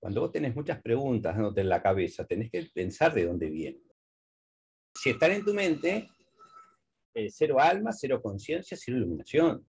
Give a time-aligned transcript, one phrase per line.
[0.00, 3.82] Cuando vos tenés muchas preguntas dándote en la cabeza, tenés que pensar de dónde vienen.
[4.94, 6.08] Si están en tu mente,
[7.14, 9.66] eh, cero alma, cero conciencia, cero iluminación.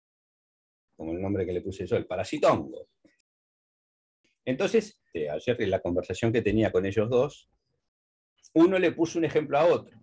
[0.98, 2.88] Como el nombre que le puse yo, el parasitongo.
[4.46, 7.50] Entonces, eh, ayer en la conversación que tenía con ellos dos,
[8.54, 10.00] uno le puso un ejemplo a otro.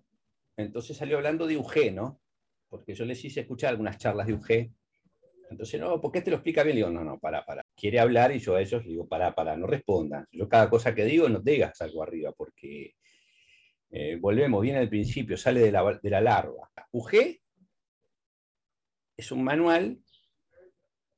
[0.57, 2.21] Entonces salió hablando de UG, ¿no?
[2.69, 4.73] Porque yo les hice escuchar algunas charlas de UG.
[5.53, 6.77] Entonces, no, ¿por qué te lo explica bien?
[6.77, 7.63] Le digo, no, no, para, para.
[7.77, 10.27] Quiere hablar y yo a ellos le digo, para, para, no respondan.
[10.33, 12.95] Yo cada cosa que digo no digas algo arriba, porque
[13.91, 16.71] eh, volvemos, viene al principio, sale de la, de la larva.
[16.93, 17.39] UG
[19.17, 19.99] es un manual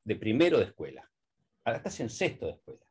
[0.04, 1.08] de primero de escuela.
[1.64, 2.84] Ahora estás en sexto de escuela.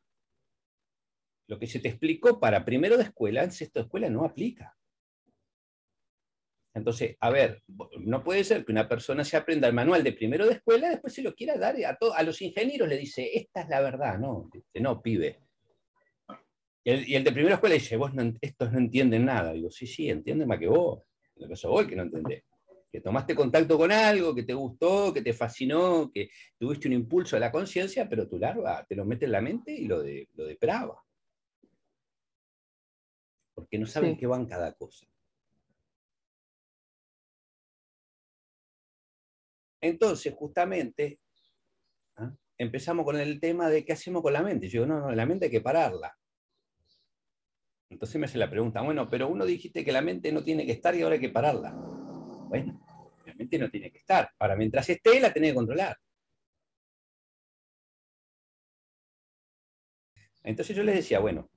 [1.47, 4.75] Lo que se te explicó para primero de escuela, en sexto de escuela no aplica.
[6.73, 7.61] Entonces, a ver,
[7.99, 11.13] no puede ser que una persona se aprenda el manual de primero de escuela, después
[11.13, 14.49] se lo quiera dar a, a los ingenieros, le dice, esta es la verdad, no,
[14.75, 15.39] no, pibe.
[16.83, 19.53] Y el, de primera escuela dice, vos no, estos no entienden nada.
[19.53, 21.03] Digo, sí, sí, entienden más que vos.
[21.35, 22.43] Lo que sos vos que no entendés.
[22.91, 27.37] Que tomaste contacto con algo, que te gustó, que te fascinó, que tuviste un impulso
[27.37, 30.27] de la conciencia, pero tu larva te lo mete en la mente y lo, de,
[30.33, 31.01] lo deprava
[33.53, 35.05] porque no saben qué van cada cosa.
[39.83, 41.19] Entonces, justamente,
[42.15, 42.33] ¿ah?
[42.57, 44.69] empezamos con el tema de qué hacemos con la mente.
[44.69, 46.17] Yo digo, no, no, la mente hay que pararla.
[47.89, 50.71] Entonces me hace la pregunta, bueno, pero uno dijiste que la mente no tiene que
[50.71, 51.73] estar y ahora hay que pararla.
[51.73, 52.81] Bueno,
[53.25, 54.31] la mente no tiene que estar.
[54.39, 55.97] Ahora, mientras esté, la tiene que controlar.
[60.43, 61.49] Entonces yo les decía, bueno,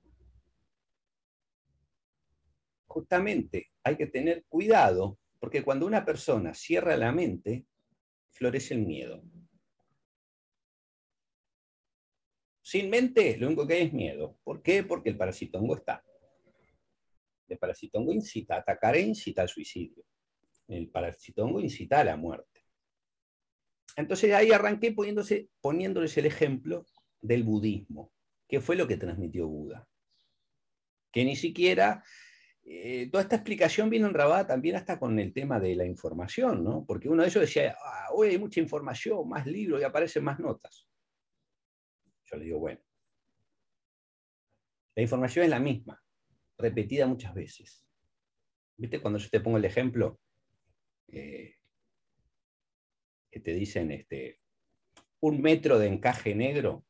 [2.87, 7.65] justamente hay que tener cuidado, porque cuando una persona cierra la mente,
[8.37, 9.23] florece el miedo.
[12.61, 14.37] Sin mente, lo único que hay es miedo.
[14.43, 14.83] ¿Por qué?
[14.83, 16.03] Porque el parasitongo está.
[17.47, 20.03] El parasitongo incita a atacar e incita al suicidio.
[20.67, 22.65] El parasitongo incita a la muerte.
[23.95, 26.85] Entonces ahí arranqué poniéndose, poniéndoles el ejemplo
[27.21, 28.11] del budismo,
[28.47, 29.87] que fue lo que transmitió Buda.
[31.11, 32.03] Que ni siquiera
[32.69, 36.83] eh, toda esta explicación viene enrabada también hasta con el tema de la información, ¿no?
[36.85, 40.37] Porque uno de ellos decía, ah, hoy hay mucha información, más libros y aparecen más
[40.37, 40.85] notas.
[42.25, 42.81] Yo le digo, bueno,
[44.95, 46.03] la información es la misma,
[46.57, 47.85] repetida muchas veces.
[48.75, 50.19] ¿Viste cuando yo te pongo el ejemplo?
[51.07, 51.55] Eh,
[53.31, 54.41] que te dicen este,
[55.21, 56.85] un metro de encaje negro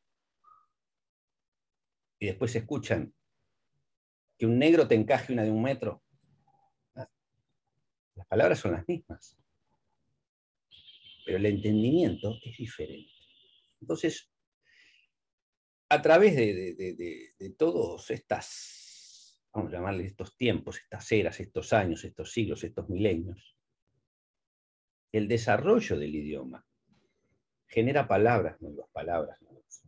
[2.20, 3.14] y después escuchan
[4.38, 6.04] que un negro te encaje una de un metro.
[6.94, 9.38] Las palabras son las mismas,
[11.26, 13.12] pero el entendimiento es diferente.
[13.82, 14.32] Entonces,
[15.90, 22.32] a través de, todos estas, vamos a llamarle estos tiempos, estas eras, estos años, estos
[22.32, 23.56] siglos, estos milenios,
[25.12, 26.66] el desarrollo del idioma
[27.68, 29.84] genera palabras nuevas, palabras nuevas.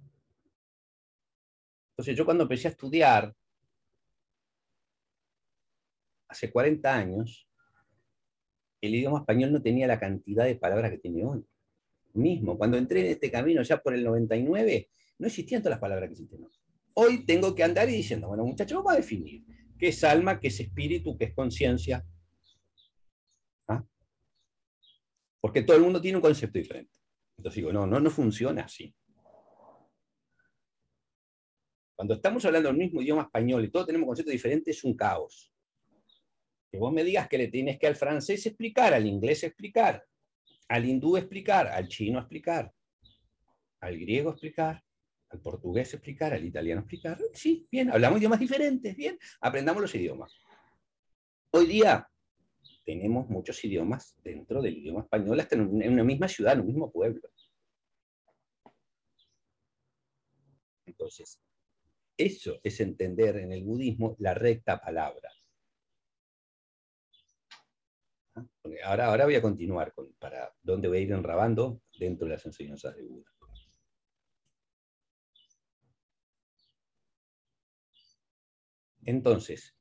[1.91, 3.35] Entonces yo cuando empecé a estudiar
[6.29, 7.47] hace 40 años,
[8.81, 11.45] el idioma español no tenía la cantidad de palabras que tiene hoy.
[12.13, 16.07] Mismo, cuando entré en este camino ya por el 99, no existían todas las palabras
[16.07, 16.51] que existen hoy.
[16.93, 19.43] Hoy tengo que andar y diciendo, bueno, muchachos, vamos a definir
[19.77, 22.05] qué es alma, qué es espíritu, qué es conciencia.
[23.67, 23.83] ¿Ah?
[25.41, 26.91] Porque todo el mundo tiene un concepto diferente.
[27.37, 28.93] Entonces digo, no, no, no funciona así.
[31.95, 35.48] Cuando estamos hablando del mismo idioma español y todos tenemos conceptos diferentes, es un caos.
[36.71, 40.05] Que vos me digas que le tienes que al francés explicar, al inglés explicar,
[40.67, 42.71] al hindú explicar, al chino explicar,
[43.81, 44.83] al griego explicar,
[45.29, 47.17] al portugués explicar, al italiano explicar.
[47.33, 50.33] Sí, bien, hablamos idiomas diferentes, bien, aprendamos los idiomas.
[51.51, 52.07] Hoy día
[52.85, 56.91] tenemos muchos idiomas dentro del idioma español, hasta en una misma ciudad, en un mismo
[56.91, 57.29] pueblo.
[60.85, 61.39] Entonces,
[62.17, 65.29] eso es entender en el budismo la recta palabra.
[68.83, 72.45] Ahora, ahora voy a continuar con para dónde voy a ir enrabando dentro de las
[72.45, 73.29] enseñanzas de Buda.
[79.09, 79.75] Entonces,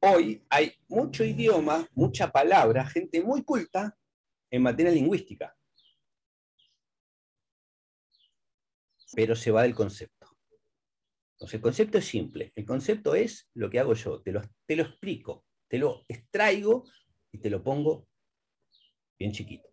[0.00, 3.94] hoy hay mucho idioma, mucha palabra, gente muy culta
[4.50, 5.54] en materia lingüística.
[9.14, 10.34] Pero se va del concepto.
[11.34, 12.52] Entonces, el concepto es simple.
[12.54, 14.22] El concepto es lo que hago yo.
[14.22, 16.84] Te lo, te lo explico, te lo extraigo
[17.34, 18.06] y te lo pongo
[19.18, 19.68] bien chiquito.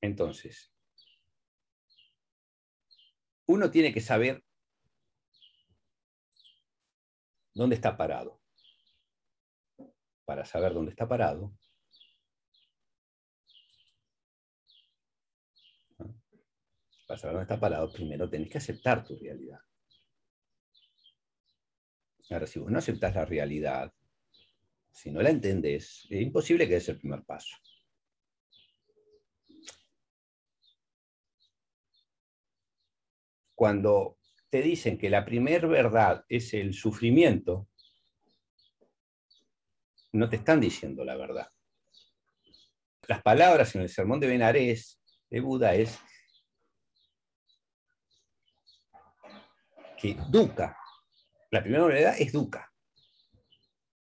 [0.00, 0.72] Entonces,
[3.46, 4.42] uno tiene que saber
[7.54, 8.40] dónde está parado.
[10.24, 11.52] Para saber dónde está parado,
[17.12, 19.60] para saber dónde está parado, primero tenés que aceptar tu realidad.
[22.30, 23.92] Ahora, si vos no aceptas la realidad,
[24.90, 27.54] si no la entendés, es imposible que des el primer paso.
[33.54, 34.18] Cuando
[34.48, 37.68] te dicen que la primer verdad es el sufrimiento,
[40.12, 41.52] no te están diciendo la verdad.
[43.06, 44.98] Las palabras en el sermón de Benarés
[45.28, 46.00] de Buda es
[50.02, 50.76] que duca,
[51.52, 52.68] la primera verdad es duca.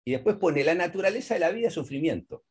[0.05, 2.45] Y después pone la naturaleza de la vida sufrimiento.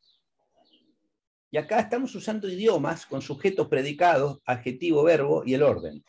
[1.52, 6.02] Y acá estamos usando idiomas con sujetos predicados, adjetivo, verbo y el orden.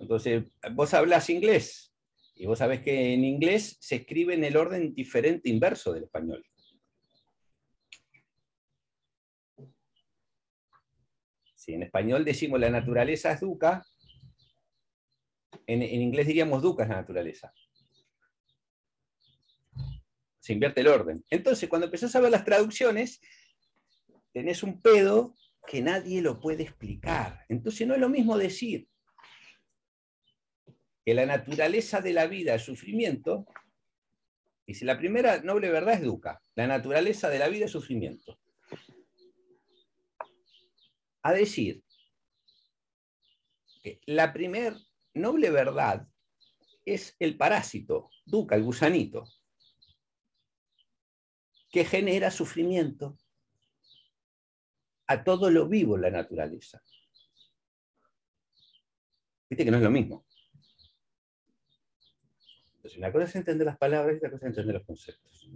[0.00, 1.94] Entonces, vos hablas inglés
[2.34, 6.44] y vos sabés que en inglés se escribe en el orden diferente inverso del español.
[11.54, 13.84] Si en español decimos la naturaleza es duca,
[15.66, 17.52] en, inglés diríamos duca es la naturaleza
[20.42, 21.24] se invierte el orden.
[21.30, 23.20] Entonces, cuando empezás a ver las traducciones,
[24.32, 25.36] tenés un pedo
[25.68, 27.44] que nadie lo puede explicar.
[27.48, 28.88] Entonces, no es lo mismo decir
[31.04, 33.46] que la naturaleza de la vida es sufrimiento,
[34.66, 38.40] y si la primera noble verdad es duca, la naturaleza de la vida es sufrimiento.
[41.22, 41.84] A decir
[43.80, 44.76] que la primera
[45.14, 46.08] noble verdad
[46.84, 49.24] es el parásito, duca, el gusanito,
[51.70, 53.16] que genera sufrimiento
[55.06, 56.82] a todo lo vivo en la naturaleza.
[59.48, 60.26] Viste que no es lo mismo.
[62.76, 65.48] Entonces, una cosa es entender las palabras y otra cosa es entender los conceptos.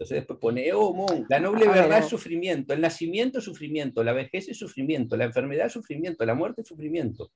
[0.00, 4.48] Entonces después pone, oh, la noble verdad es sufrimiento, el nacimiento es sufrimiento, la vejez
[4.48, 7.30] es sufrimiento, la enfermedad es sufrimiento, la muerte es sufrimiento.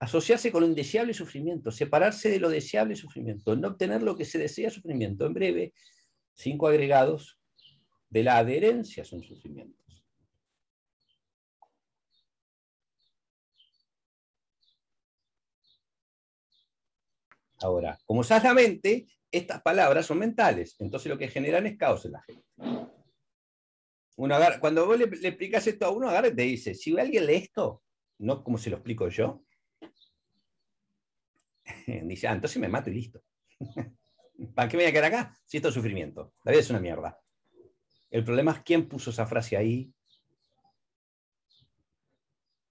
[0.00, 4.36] Asociarse con lo indeseable sufrimiento, separarse de lo deseable sufrimiento, no obtener lo que se
[4.36, 5.26] desea sufrimiento.
[5.26, 5.74] En breve,
[6.34, 7.38] cinco agregados
[8.10, 10.04] de la adherencia son sufrimientos.
[17.60, 18.22] Ahora, como
[18.56, 22.44] mente, estas palabras son mentales, entonces lo que generan es caos en la gente.
[24.60, 27.36] cuando vos le, le, explicas esto a uno, agarra y te dice, si alguien lee
[27.36, 27.82] esto,
[28.18, 29.42] no como se lo explico yo,
[32.04, 33.22] Dice, ah, entonces me mato y listo.
[34.54, 35.36] ¿Para qué me voy a quedar acá?
[35.44, 36.34] Si esto es sufrimiento.
[36.44, 37.18] La vida es una mierda.
[38.10, 39.92] El problema es quién puso esa frase ahí.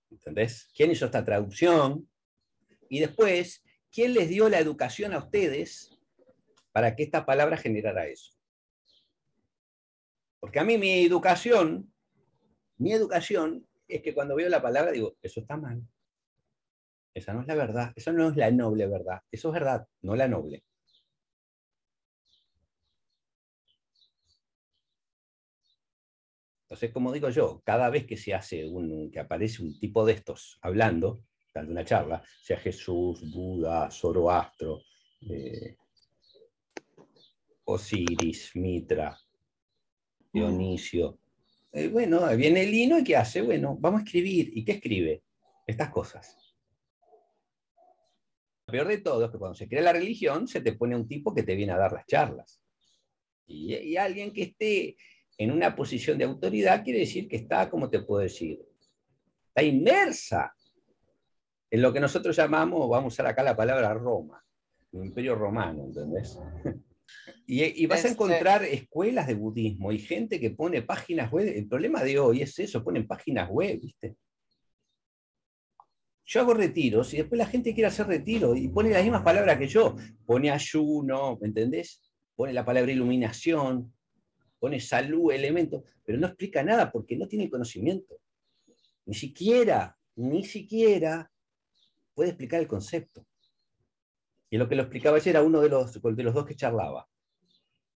[0.10, 0.70] ¿Entendés?
[0.74, 2.10] ¿Quién hizo esta traducción?
[2.90, 5.97] Y después, ¿quién les dio la educación a ustedes
[6.78, 8.38] para que esta palabra generara eso?
[10.40, 11.92] Porque a mí mi educación,
[12.78, 15.82] mi educación es que cuando veo la palabra digo, eso está mal.
[17.16, 20.16] Esa no es la verdad, eso no es la noble verdad, eso es verdad, no
[20.16, 20.64] la noble.
[26.66, 30.14] Entonces, como digo yo, cada vez que se hace un, que aparece un tipo de
[30.14, 31.24] estos hablando,
[31.56, 34.84] dando una charla, sea Jesús, Buda, Zoroastro,
[35.22, 35.76] eh,
[37.70, 39.18] Osiris, Mitra,
[40.32, 41.20] Dionisio.
[41.74, 43.42] Eh, bueno, viene el lino y ¿qué hace?
[43.42, 44.52] Bueno, vamos a escribir.
[44.58, 45.24] ¿Y qué escribe?
[45.66, 46.38] Estas cosas.
[48.68, 51.08] Lo peor de todo es que cuando se crea la religión, se te pone un
[51.08, 52.62] tipo que te viene a dar las charlas.
[53.46, 54.96] Y, alguien que esté
[55.38, 58.66] en una posición de autoridad quiere decir que está, ¿cómo te puedo decir?
[59.48, 60.54] Está inmersa
[61.70, 64.42] en lo que nosotros llamamos, vamos a usar acá la palabra Roma,
[64.94, 66.40] el imperio romano, ¿entendés?
[67.46, 71.48] Y, vas a este encontrar escuelas de budismo y gente que pone páginas web.
[71.48, 74.18] El problema de hoy es eso, ponen páginas web, ¿viste?
[76.28, 79.58] yo hago retiros y después la gente quiere hacer retiro y pone las mismas palabras
[79.58, 79.96] que yo.
[80.26, 82.02] Pone ayuno, ¿me entendés?
[82.36, 83.94] Pone la palabra iluminación,
[84.60, 88.20] pone salud, elemento, pero no explica nada porque no tiene conocimiento.
[89.06, 91.32] Ni siquiera, ni siquiera
[92.14, 93.26] puede explicar el concepto.
[94.50, 97.08] Y lo que lo explicaba ayer era uno de los, de los dos que charlaba.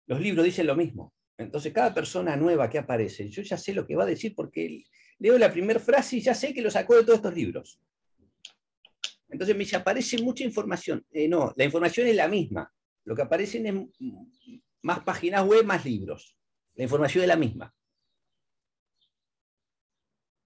[0.06, 1.14] Los libros dicen lo mismo.
[1.38, 4.84] Entonces, cada persona nueva que aparece, yo ya sé lo que va a decir porque
[5.18, 7.80] leo la primera frase y ya sé que lo sacó de todos estos libros.
[9.28, 11.06] Entonces me dice, aparece mucha información.
[11.12, 12.70] Eh, no, la información es la misma.
[13.04, 13.74] Lo que aparecen es
[14.82, 16.36] más páginas web, más libros.
[16.74, 17.74] La información es la misma.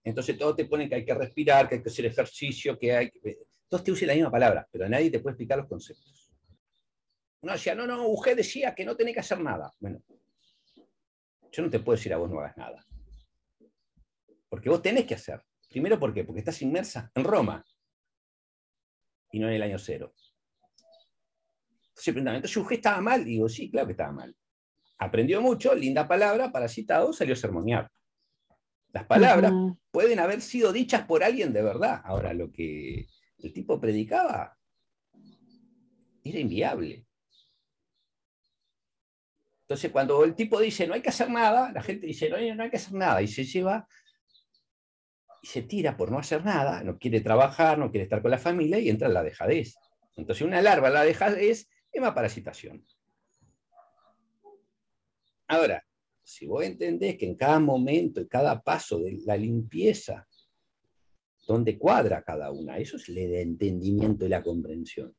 [0.05, 3.11] Entonces todos te ponen que hay que respirar, que hay que hacer ejercicio, que hay
[3.11, 3.39] que...
[3.69, 6.33] Todos te usan la misma palabra, pero nadie te puede explicar los conceptos.
[7.41, 9.73] Uno decía, no, no, usted decía que no tenés que hacer nada.
[9.79, 10.03] Bueno,
[11.53, 12.87] yo no te puedo decir a vos no hagas nada.
[14.49, 15.43] Porque vos tenés que hacer.
[15.69, 16.25] Primero, ¿por qué?
[16.25, 17.65] Porque estás inmersa en Roma
[19.31, 20.15] y no en el año cero.
[21.89, 23.25] Entonces, entonces usted estaba mal.
[23.25, 24.35] digo, sí, claro que estaba mal.
[24.99, 27.91] Aprendió mucho, linda palabra, parasitado, salió a sermonear.
[28.93, 29.53] Las palabras
[29.91, 32.01] pueden haber sido dichas por alguien de verdad.
[32.05, 33.07] Ahora, lo que
[33.45, 34.57] el tipo predicaba
[36.25, 37.07] era inviable.
[39.63, 42.63] Entonces, cuando el tipo dice no hay que hacer nada, la gente dice no, no
[42.63, 43.87] hay que hacer nada y se lleva
[45.43, 48.39] y se tira por no hacer nada, no quiere trabajar, no quiere estar con la
[48.39, 49.75] familia y entra en la dejadez.
[50.17, 52.87] Entonces, una larva la dejadez es más parasitación.
[55.49, 55.85] Ahora,
[56.23, 60.27] si vos entendés que en cada momento y cada paso de la limpieza,
[61.47, 65.15] donde cuadra cada una, eso es el entendimiento y la comprensión.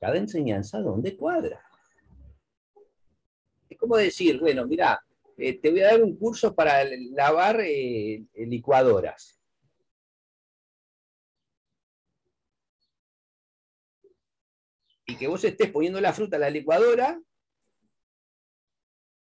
[0.00, 1.64] Cada enseñanza, ¿dónde cuadra?
[3.68, 5.02] Es como decir, bueno, mira,
[5.36, 9.40] eh, te voy a dar un curso para lavar eh, licuadoras.
[15.06, 17.20] y que vos estés poniendo la fruta en la licuadora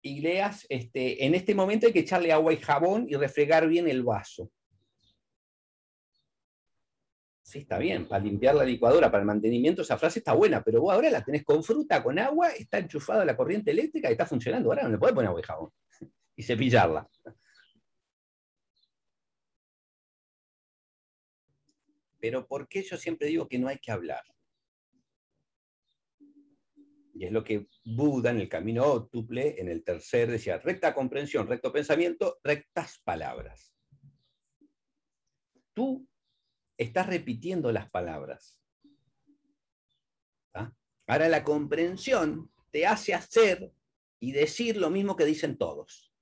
[0.05, 3.89] y leas, este, en este momento hay que echarle agua y jabón y refregar bien
[3.89, 4.51] el vaso.
[7.41, 10.81] Sí, está bien, para limpiar la licuadora, para el mantenimiento, esa frase está buena, pero
[10.81, 14.27] vos ahora la tenés con fruta, con agua, está enchufada la corriente eléctrica y está
[14.27, 14.69] funcionando.
[14.69, 15.71] Ahora no le podés poner agua y jabón
[16.35, 17.09] y cepillarla.
[22.19, 24.21] Pero ¿por qué yo siempre digo que no hay que hablar?
[27.17, 31.47] Y es lo que Buda en el camino ótuple, en el tercer, decía, recta comprensión,
[31.47, 33.73] recto pensamiento, rectas palabras.
[35.73, 36.05] Tú
[36.77, 38.59] estás repitiendo las palabras.
[40.53, 40.73] ¿Ah?
[41.07, 43.71] Ahora la comprensión te hace hacer
[44.19, 46.13] y decir lo mismo que dicen todos.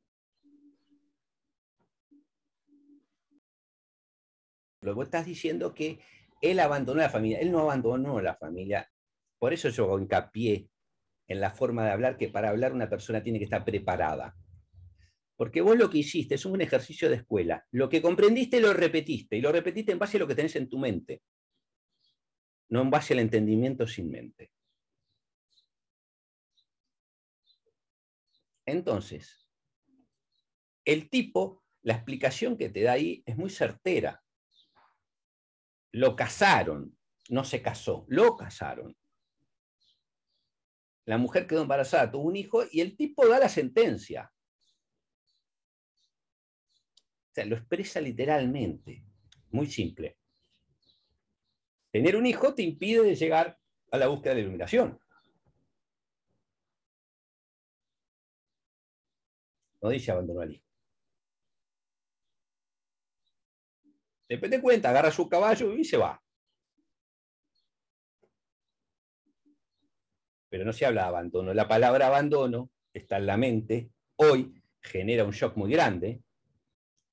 [4.81, 5.99] Luego estás diciendo que
[6.39, 7.39] él abandonó la familia.
[7.39, 8.87] Él no abandonó la familia.
[9.39, 10.69] Por eso yo hincapié
[11.27, 14.35] en la forma de hablar, que para hablar una persona tiene que estar preparada.
[15.35, 17.65] Porque vos lo que hiciste es un ejercicio de escuela.
[17.71, 20.69] Lo que comprendiste lo repetiste, y lo repetiste en base a lo que tenés en
[20.69, 21.23] tu mente,
[22.69, 24.51] no en base al entendimiento sin mente.
[28.65, 29.49] Entonces,
[30.85, 34.23] el tipo, la explicación que te da ahí es muy certera.
[35.91, 36.97] Lo casaron,
[37.29, 38.95] no se casó, lo casaron
[41.05, 44.31] la mujer quedó embarazada, tuvo un hijo y el tipo da la sentencia.
[47.31, 49.03] O sea, lo expresa literalmente.
[49.51, 50.17] Muy simple.
[51.91, 53.59] Tener un hijo te impide llegar
[53.91, 54.99] a la búsqueda de la iluminación.
[59.81, 60.65] No dice abandonó al hijo.
[64.29, 66.22] Después de cuenta, agarra su caballo y se va.
[70.53, 71.51] Pero no se habla de abandono.
[71.51, 76.21] La palabra abandono está en la mente, hoy genera un shock muy grande,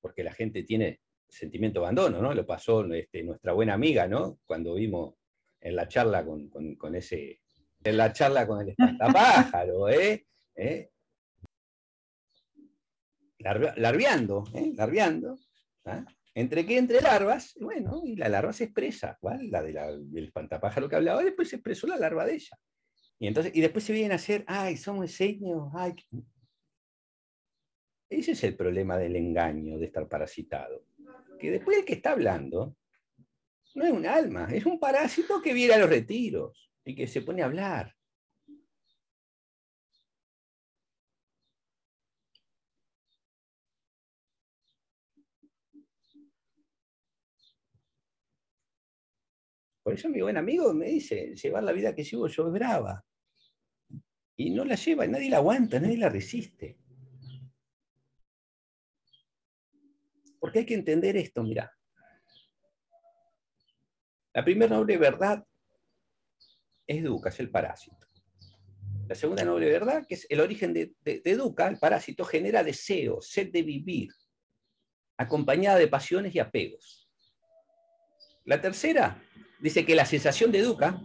[0.03, 2.35] porque la gente tiene sentimiento de abandono, ¿no?
[2.35, 4.41] Lo pasó este, nuestra buena amiga, ¿no?
[4.45, 5.15] Cuando vimos
[5.59, 7.41] en la charla con, ese,
[7.83, 10.27] en la charla con el espantapájaro, ¿eh?
[10.55, 10.91] ¿Eh?
[13.39, 14.71] larviando, ¿eh?
[14.77, 15.39] larviando.
[15.87, 16.05] ¿ah?
[16.35, 16.77] ¿Entre qué?
[16.77, 17.57] Entre larvas.
[17.59, 19.17] Bueno, y la larva se expresa.
[19.19, 19.51] ¿cuál?
[19.51, 22.59] La, de del espantapájaro que hablaba, después se expresó la larva de ella.
[23.21, 25.95] Y, entonces, y después se vienen a hacer, ay, somos seños, ay.
[28.09, 30.87] Ese es el problema del engaño, de estar parasitado.
[31.39, 32.77] Que después el que está hablando
[33.75, 37.21] no es un alma, es un parásito que viene a los retiros y que se
[37.21, 37.95] pone a hablar.
[49.83, 53.05] Por eso mi buen amigo me dice, llevar la vida que llevo yo es brava
[54.41, 56.79] y no la lleva, nadie la aguanta, nadie la resiste.
[60.39, 61.71] Porque hay que entender esto, mira.
[64.33, 65.47] La primera noble verdad
[66.87, 68.07] es Duca, es el parásito.
[69.09, 73.21] La segunda noble verdad, que es el origen de, de, Duca, el parásito genera deseo,
[73.21, 74.09] sed de vivir,
[75.19, 77.11] acompañada de pasiones y apegos.
[78.47, 79.23] La tercera
[79.61, 80.99] dice que la sensación de Duca.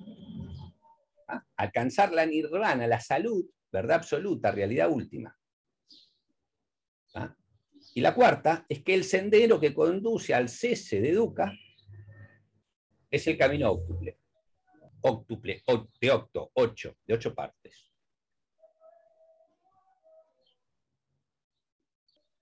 [1.58, 5.38] Alcanzar la nirvana, la salud, verdad absoluta, realidad última.
[7.15, 7.36] ¿Ah?
[7.94, 11.53] Y la cuarta es que el sendero que conduce al cese de Dukkha
[13.10, 14.20] es el camino óctuple.
[15.01, 15.63] Óctuple,
[16.01, 17.91] de octo, ocho, de ocho partes.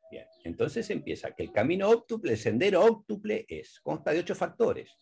[0.09, 4.95] Bien, entonces empieza que el camino óctuple, el sendero óctuple es, consta de ocho factores.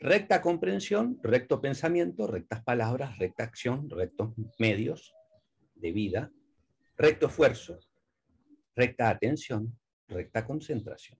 [0.00, 5.14] Recta comprensión, recto pensamiento, rectas palabras, recta acción, rectos medios
[5.74, 6.32] de vida,
[6.96, 7.78] recto esfuerzo,
[8.74, 11.18] recta atención, recta concentración.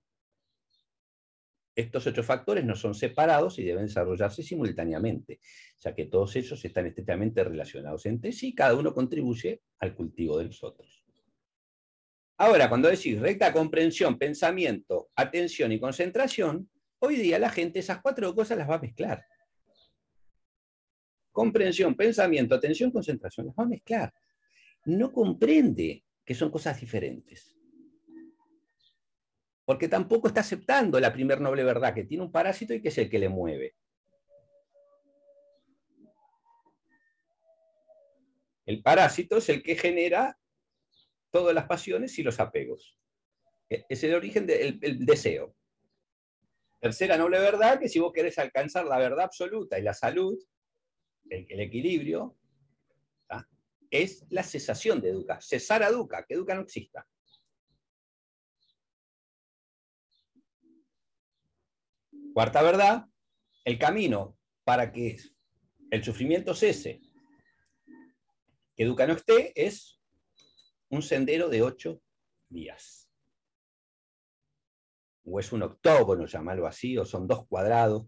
[1.75, 5.41] Estos ocho factores no son separados y deben desarrollarse simultáneamente,
[5.79, 10.38] ya que todos ellos están estrechamente relacionados entre sí y cada uno contribuye al cultivo
[10.38, 11.02] de los otros.
[12.37, 16.69] Ahora, cuando decís recta comprensión, pensamiento, atención y concentración,
[17.02, 19.25] hoy día la gente esas cuatro cosas las va a mezclar.
[21.30, 24.12] Comprensión, pensamiento, atención, concentración, las va a mezclar.
[24.85, 27.52] No comprende que son cosas diferentes
[29.64, 32.99] porque tampoco está aceptando la primer noble verdad, que tiene un parásito y que es
[32.99, 33.76] el que le mueve.
[38.66, 40.38] El parásito es el que genera
[41.30, 42.99] todas las pasiones y los apegos.
[43.68, 45.54] E, es el origen del deseo.
[46.83, 50.37] Tercera noble verdad, que si vos querés alcanzar la verdad absoluta y la salud,
[51.31, 52.37] el, equilibrio,
[53.89, 55.41] es la cesación de educa.
[55.41, 57.07] Cesar a educa, que educa no exista.
[62.35, 63.07] Cuarta verdad,
[63.65, 65.19] el camino para que
[65.93, 67.01] el sufrimiento cese,
[68.75, 70.01] que Educa no esté, es
[70.89, 72.03] un sendero de ocho
[72.49, 73.01] días.
[75.25, 78.07] O es un octógono, llamarlo así, o son dos cuadrados.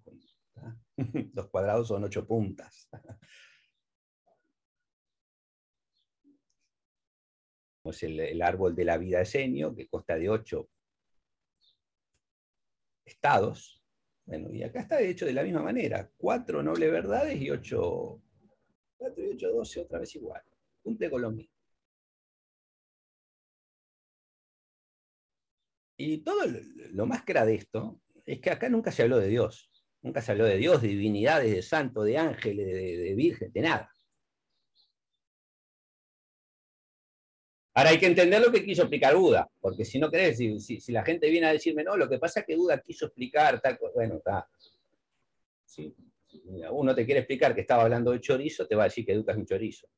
[1.32, 2.88] Dos cuadrados son ocho puntas.
[7.84, 10.70] Es el, árbol de la vida esenio, que consta de ocho
[13.04, 13.84] estados,
[14.26, 16.10] bueno, y acá está hecho de la misma manera.
[16.16, 18.22] Cuatro nobles verdades y ocho,
[18.96, 20.42] cuatro y ocho, doce, otra vez igual.
[20.82, 21.53] Cumple con lo mismo.
[25.96, 26.44] Y todo
[26.92, 29.70] lo más que de esto es que acá nunca se habló de Dios.
[30.02, 33.60] Nunca se habló de Dios, de divinidades, de santos, de ángeles, de, de virgen, de
[33.60, 33.90] nada.
[37.76, 41.04] Ahora hay que entender lo que quiso explicar Buda, porque si no crees, si, la
[41.04, 43.92] gente viene a decirme, no, lo que pasa es que Buda quiso explicar tal cosa,
[43.94, 44.48] bueno, está.
[45.64, 45.92] Si
[46.70, 49.36] uno te quiere explicar que estaba hablando de chorizo, te va a decir que educas
[49.36, 49.88] un chorizo.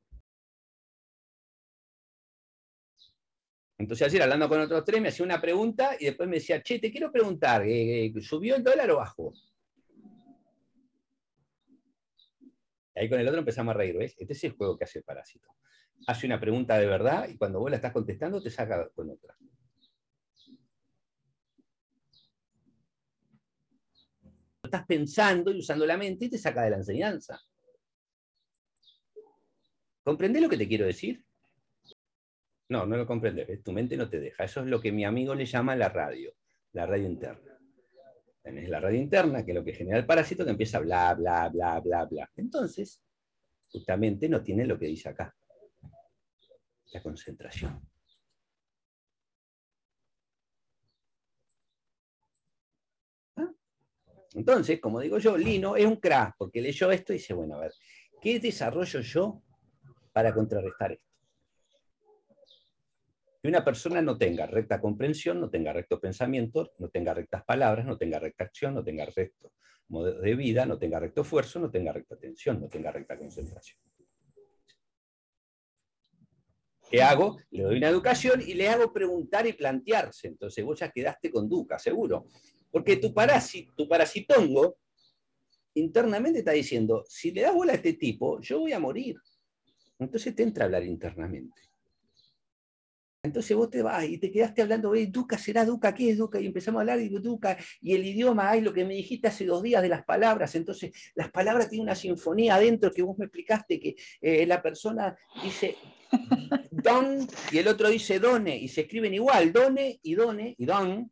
[3.77, 6.79] Entonces ayer hablando con otros tres me hacía una pregunta y después me decía, che,
[6.79, 9.33] te quiero preguntar, eh, ¿subió el dólar o bajó?
[12.95, 14.15] Ahí con el otro empezamos a reír, ¿ves?
[14.17, 15.47] Este es el juego que hace el parásito
[16.05, 19.35] hace una pregunta de verdad y cuando vos la estás contestando te saca con otra.
[24.63, 27.41] Estás pensando y usando la mente y te saca de la enseñanza.
[30.03, 31.23] ¿Comprendés lo que te quiero decir?
[32.69, 33.63] No, no lo comprendes.
[33.63, 34.43] Tu mente no te deja.
[34.43, 36.33] Eso es lo que mi amigo le llama la radio,
[36.73, 37.57] la radio interna.
[38.41, 41.49] Tenés la radio interna, que es lo que genera el parásito, que empieza bla, bla,
[41.49, 42.29] bla, bla, bla.
[42.35, 43.01] Entonces,
[43.69, 45.35] justamente no tiene lo que dice acá
[46.91, 47.81] la concentración.
[53.35, 53.51] ¿Ah?
[54.33, 57.59] Entonces, como digo yo, Lino es un crack, porque leyó esto y dice, bueno, a
[57.59, 57.73] ver,
[58.21, 59.41] ¿qué desarrollo yo
[60.13, 61.06] para contrarrestar esto?
[63.41, 67.85] Que una persona no tenga recta comprensión, no tenga recto pensamiento, no tenga rectas palabras,
[67.85, 69.53] no tenga recta acción, no tenga recto
[69.89, 73.79] modo de vida, no tenga recto esfuerzo, no tenga recta atención, no tenga recta concentración.
[76.89, 77.37] ¿Qué hago?
[77.51, 80.27] Le doy una educación y le hago preguntar y plantearse.
[80.27, 82.27] Entonces vos ya quedaste con Duca, seguro.
[82.71, 84.77] Porque tu, parásito, tu parasitongo
[85.73, 89.17] internamente está diciendo, si le das bola a este tipo, yo voy a morir.
[89.99, 91.61] Entonces te entra a hablar internamente.
[93.27, 96.39] Entonces vos te vas y te quedaste hablando, Duca será Duca, ¿qué es Duca?
[96.39, 99.45] Y empezamos a hablar de Duca y el idioma, hay lo que me dijiste hace
[99.45, 100.55] dos días de las palabras.
[100.55, 105.15] Entonces las palabras tienen una sinfonía adentro que vos me explicaste que eh, la persona
[105.43, 105.75] dice
[106.71, 111.11] don y el otro dice done y se escriben igual, done y done y don.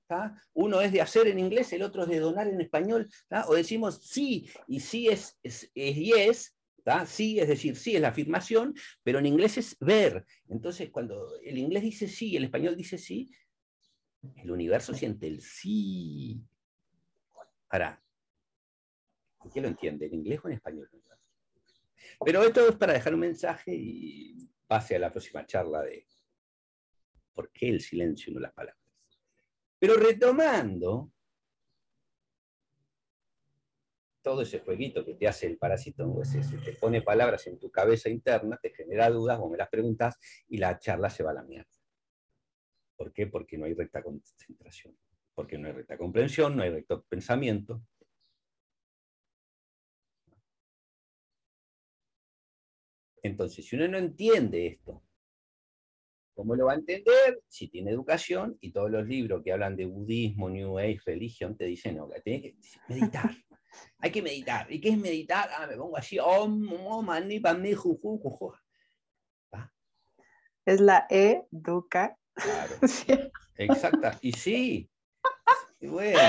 [0.53, 3.09] Uno es de hacer en inglés, el otro es de donar en español.
[3.47, 6.54] O decimos sí y sí es, es, es yes
[7.07, 10.23] Sí, es decir, sí es la afirmación, pero en inglés es ver.
[10.47, 13.31] Entonces, cuando el inglés dice sí el español dice sí,
[14.37, 16.39] el universo siente el sí.
[17.69, 18.03] Ahora,
[19.51, 20.05] ¿qué lo entiende?
[20.05, 20.89] ¿En inglés o en español?
[22.23, 26.07] Pero esto es para dejar un mensaje y pase a la próxima charla de
[27.33, 28.83] por qué el silencio y no las palabras.
[29.79, 31.11] Pero retomando
[34.25, 38.09] todo ese jueguito que te hace el parásito, ese, te pone palabras en tu cabeza
[38.09, 41.43] interna, te genera dudas, vos me las preguntas y la charla se va a la
[41.43, 41.69] mierda.
[42.97, 43.27] ¿Por qué?
[43.27, 44.97] Porque no hay recta concentración,
[45.35, 47.83] porque no hay recta comprensión, no hay recto pensamiento.
[53.21, 55.03] Entonces, si uno no entiende esto,
[56.33, 57.43] ¿cómo lo va a entender?
[57.47, 61.65] Si tiene educación y todos los libros que hablan de budismo, New Age, religión, te
[61.65, 62.55] dicen, no, tiene que
[62.89, 63.29] meditar.
[63.99, 64.71] Hay que meditar.
[64.71, 65.49] ¿Y qué es meditar?
[65.57, 66.19] Ah, me pongo así.
[70.65, 72.17] Es la educa.
[72.33, 72.75] Claro.
[73.57, 74.17] Exacta.
[74.21, 74.89] Y sí.
[75.81, 76.19] bueno.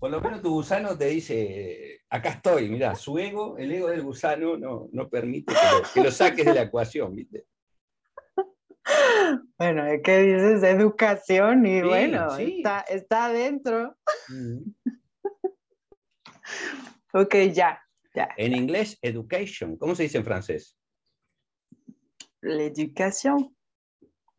[0.00, 4.02] Por lo menos tu gusano te dice, acá estoy, mira, su ego, el ego del
[4.02, 5.54] gusano no, no permite
[5.94, 7.46] que lo, saques de la ecuación, ¿viste?
[9.58, 13.96] Bueno, que dices educación y bueno, Está, está adentro.
[17.12, 17.80] Ok, ya,
[18.14, 18.28] ya.
[18.36, 19.76] En inglés, education.
[19.76, 20.76] ¿Cómo se dice en francés?
[22.42, 23.54] L'education.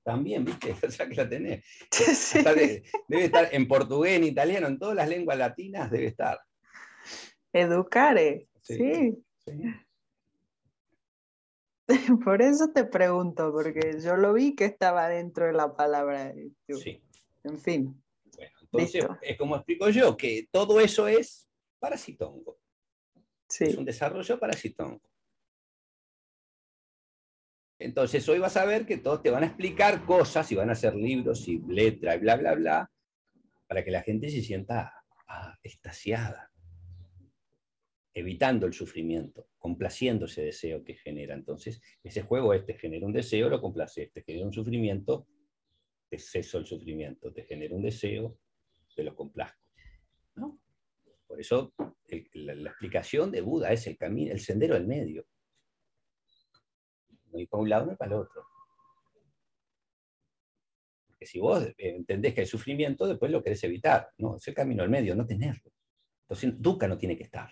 [0.03, 0.73] También, ¿viste?
[0.87, 1.63] O sea que la tenés.
[3.07, 6.39] Debe, estar en portugués, en italiano, en todas las lenguas latinas debe estar.
[7.53, 9.17] Educare, sí.
[12.23, 16.33] Por eso te pregunto, porque yo lo vi que estaba dentro de la palabra.
[16.67, 17.01] Sí.
[17.43, 18.03] En fin.
[18.37, 21.48] Bueno, entonces es como explico yo, que todo eso es
[21.79, 22.59] parasitongo.
[23.59, 25.09] Es un desarrollo parasitongo.
[27.79, 30.73] Entonces hoy vas a ver que todos te van a explicar cosas y van a
[30.73, 32.91] hacer libros y letra y bla, bla, bla,
[33.67, 34.93] para que la gente se sienta
[35.27, 36.51] ah, estasiada,
[38.13, 41.33] evitando el sufrimiento, complaciendo ese deseo que genera.
[41.33, 45.27] Entonces, ese juego este genera un deseo, lo complace, este genera un sufrimiento,
[46.09, 48.37] te ceso el sufrimiento, te genera un deseo,
[48.93, 49.68] te lo complazco.
[51.29, 51.35] ¿No?
[51.35, 51.73] Por eso
[52.33, 55.25] la, explicación de Buda es el camino, el sendero del medio.
[57.31, 58.45] No ir para un lado ni para el otro.
[61.07, 64.09] Porque si vos entendés que hay sufrimiento, después lo querés evitar.
[64.17, 65.71] No, es el camino del medio, no tenerlo.
[66.23, 67.51] Entonces, Dukkha no tiene que estar.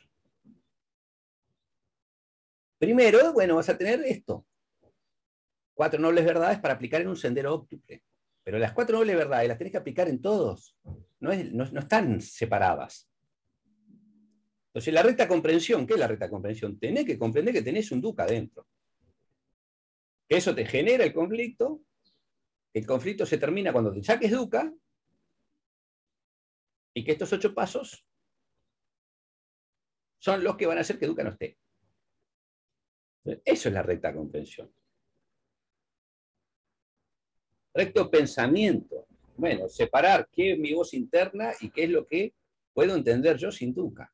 [2.79, 4.45] Primero, bueno, vas a tener esto.
[5.73, 7.83] Cuatro nobles verdades para aplicar en un sendero óptico.
[8.43, 10.75] Pero las cuatro nobles verdades las tenés que aplicar en todos.
[11.19, 13.06] no, no están separadas.
[14.67, 16.77] Entonces, la recta comprensión, ¿qué es la recta comprensión?
[16.80, 18.67] Tenés que comprender que tenés un duca dentro.
[20.30, 21.82] Eso te genera el conflicto.
[22.73, 24.71] El conflicto se termina cuando te saques duca.
[26.93, 28.06] Y que estos ocho pasos
[30.19, 31.58] son los que van a hacer que duca no esté.
[33.45, 34.71] Eso es la recta comprensión.
[37.73, 39.08] Recto pensamiento.
[39.36, 42.34] Bueno, separar qué es mi voz interna y qué es lo que
[42.73, 44.12] puedo entender yo sin duca.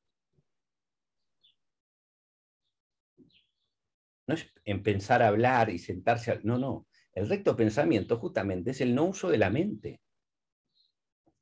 [4.27, 6.39] No es en pensar hablar y sentarse.
[6.43, 6.87] No, no.
[7.13, 10.01] El recto pensamiento justamente es el no uso de la mente.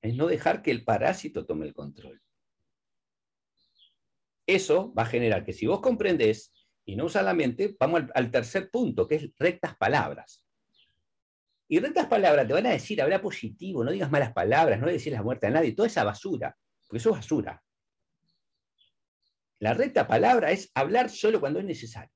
[0.02, 2.22] Es no dejar que el parásito tome el control.
[4.46, 6.52] Eso va a generar que si vos comprendés
[6.84, 10.44] y no usas la mente, vamos al, tercer punto, que es rectas palabras.
[11.68, 15.14] Y rectas palabras te van a decir, habla positivo, no digas malas palabras, no decís
[15.14, 17.64] la muerte a nadie, toda esa basura, porque eso es basura.
[19.60, 22.12] La recta palabra es hablar solo cuando es necesario.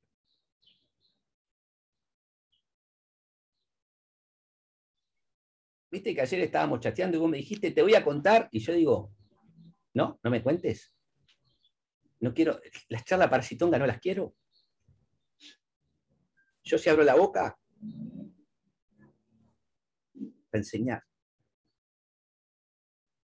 [5.92, 8.74] Viste que ayer estábamos chateando y vos me dijiste, te voy a contar, y yo
[8.74, 9.12] digo,
[9.94, 10.94] no, no me cuentes.
[12.20, 14.36] No quiero, las charlas para Citonga no las quiero.
[16.64, 17.58] Yo si abro la boca,
[20.50, 21.04] para enseñar.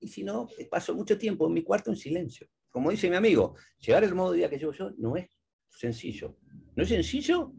[0.01, 2.49] Y si no, paso mucho tiempo en mi cuarto en silencio.
[2.71, 5.29] Como dice mi amigo, llegar al modo de día que llevo yo no es
[5.69, 6.39] sencillo.
[6.77, 7.53] No es sencillo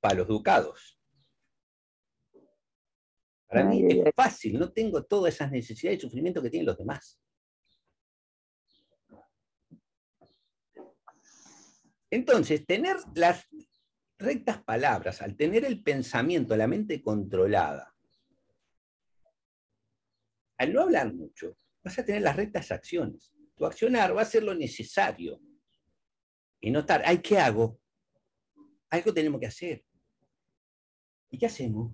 [0.00, 1.01] para los educados.
[3.52, 7.20] Para mí es fácil, no tengo todas esas necesidades y sufrimiento que tienen los demás.
[12.10, 13.46] Entonces, tener las
[14.18, 17.94] rectas palabras, al tener el pensamiento, la mente controlada,
[20.56, 23.34] al no hablar mucho, vas a tener las rectas acciones.
[23.54, 25.42] Tu accionar va a ser lo necesario.
[26.58, 27.78] Y no estar, ay, ¿qué hago?
[28.88, 29.84] Algo tenemos que hacer.
[31.28, 31.92] ¿Y qué hacemos?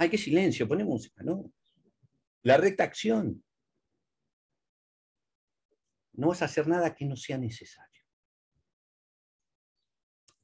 [0.00, 1.52] Ay, qué silencio, pone música, ¿no?
[2.42, 3.42] La recta acción.
[6.12, 8.04] No vas a hacer nada que no sea necesario.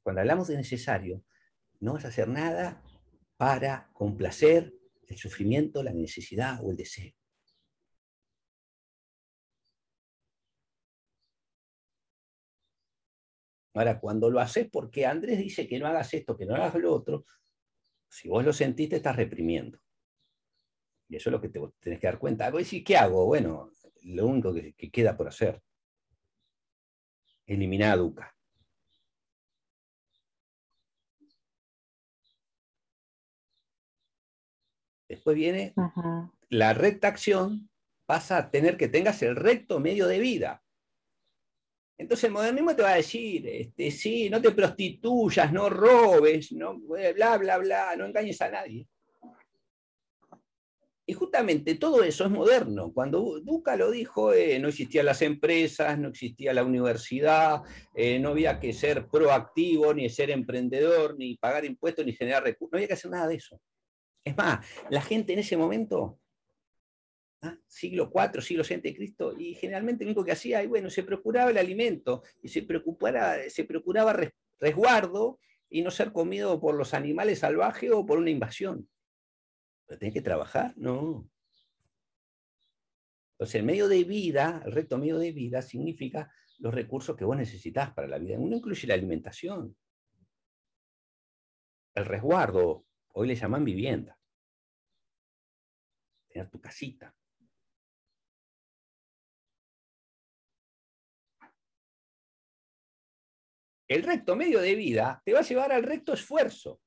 [0.03, 1.23] Cuando hablamos de necesario,
[1.79, 2.83] no vas a hacer nada
[3.37, 4.73] para complacer
[5.07, 7.13] el sufrimiento, la necesidad o el deseo.
[13.73, 16.93] Ahora, cuando lo haces porque Andrés dice que no hagas esto, que no hagas lo
[16.93, 17.25] otro,
[18.09, 19.79] si vos lo sentiste, estás reprimiendo.
[21.07, 22.51] Y eso es lo que te tenés que dar cuenta.
[22.71, 23.25] ¿Y qué hago?
[23.25, 23.71] Bueno,
[24.03, 25.61] lo único que, queda por hacer.
[27.45, 28.35] Eliminar a Duca.
[35.07, 35.73] Después viene
[36.49, 37.69] la recta acción,
[38.05, 40.64] pasa a tener que tengas el recto medio de vida.
[41.97, 46.77] Entonces el modernismo te va a decir, este, sí, no te prostituyas, no robes, no,
[46.79, 48.87] bla, bla, bla, no engañes a nadie.
[51.07, 52.91] Y justamente todo eso es moderno.
[52.91, 57.61] Cuando Duca lo dijo, eh, no existían las empresas, no existía la universidad,
[57.93, 62.71] eh, no había que ser proactivo, ni ser emprendedor, ni pagar impuestos, ni generar recursos,
[62.71, 63.61] no había que hacer nada de eso.
[64.23, 66.19] Es más, la gente en ese momento,
[67.45, 67.59] ¿ah?
[67.67, 71.03] siglo IV, siglo VI de Cristo, y generalmente lo único que hacía, y bueno, se
[71.03, 72.65] procuraba el alimento, y se,
[73.49, 74.17] se procuraba
[74.59, 78.87] resguardo y no ser comido por los animales salvajes o por una invasión.
[79.85, 80.73] ¿Pero tenés que trabajar?
[80.77, 81.29] No.
[83.33, 87.35] Entonces, el medio de vida, el reto medio de vida, significa los recursos que vos
[87.35, 88.39] necesitas para la vida.
[88.39, 89.75] Uno incluye la alimentación,
[91.95, 94.17] el resguardo, hoy le llaman vivienda.
[96.27, 97.13] Tener tu casita.
[103.87, 106.81] El recto medio de vida te va a llevar al recto esfuerzo.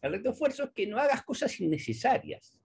[0.00, 2.60] El recto esfuerzo es que no hagas cosas innecesarias.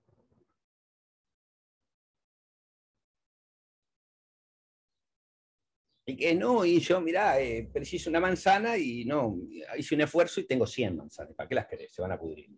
[6.06, 9.38] Y que no, y yo, mirá, eh, preciso una manzana y no,
[9.78, 11.36] hice un esfuerzo y tengo 100 manzanas.
[11.36, 11.94] ¿Para qué las querés?
[11.94, 12.50] Se van a pudrir.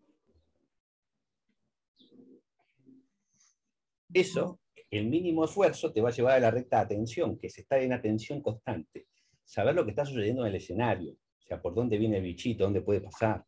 [4.14, 4.60] Eso,
[4.92, 7.94] el mínimo esfuerzo, te va a llevar a la recta atención, que es estar en
[7.94, 9.08] atención constante.
[9.46, 11.14] Saber lo que está sucediendo en el escenario.
[11.14, 13.46] O sea, por dónde viene el bichito, dónde puede pasar.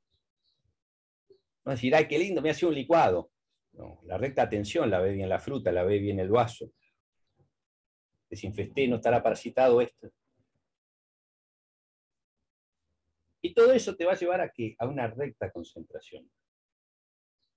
[1.66, 3.30] No decir, ay, qué lindo, me ha sido un licuado.
[3.74, 6.72] No, la recta atención la ve bien la fruta, la ve bien el vaso.
[8.30, 10.10] Desinfesté, no estará parasitado esto.
[13.42, 16.30] Y todo eso te va a llevar a, que, a una recta concentración.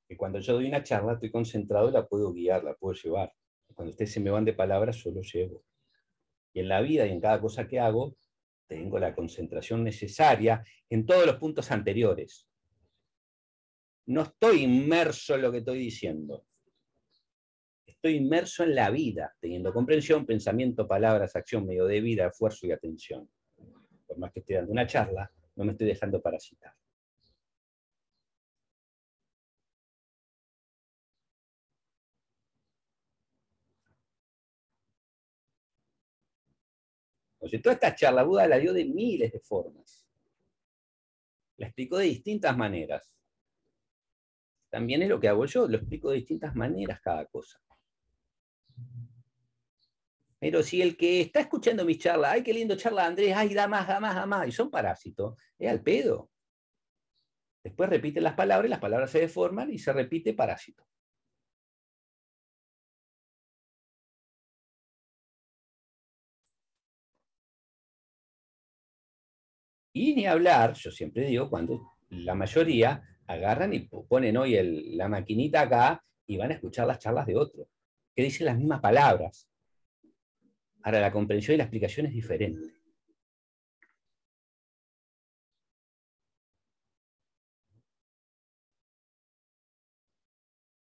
[0.08, 3.32] Que cuando yo doy una charla estoy concentrado y la puedo guiar, la puedo llevar.
[3.76, 5.62] Cuando ustedes se me van de palabras, yo lo llevo.
[6.52, 8.16] Y en la vida y en cada cosa que hago,
[8.66, 12.48] tengo la concentración necesaria en todos los puntos anteriores
[14.06, 16.46] no estoy inmerso en lo que estoy diciendo.
[17.84, 22.72] Estoy inmerso en la vida, teniendo comprensión, pensamiento, palabras, acción, medio de vida, esfuerzo y
[22.72, 23.28] atención.
[24.06, 26.72] Por más que esté dando una charla, no me estoy dejando parasitar.
[37.46, 40.06] Entonces, toda esta charla Buda la dio de miles de formas.
[41.56, 43.14] La explicó de distintas maneras.
[44.68, 47.60] También es lo que hago yo, lo explico de distintas maneras cada cosa.
[50.38, 53.66] Pero si el que está escuchando mi charla, ay, qué lindo charla Andrés, ay, da
[53.66, 56.30] más, da más, da más, y son parásitos, es al pedo.
[57.62, 60.86] Después repite las palabras y las palabras se deforman y se repite parásito.
[69.98, 74.54] Y ni hablar, yo siempre digo, cuando la mayoría agarran y ponen hoy
[74.94, 77.66] la maquinita acá y van a escuchar las charlas de otro,
[78.14, 79.48] que dicen las mismas palabras.
[80.82, 82.74] Ahora, la comprensión y la explicación es diferente.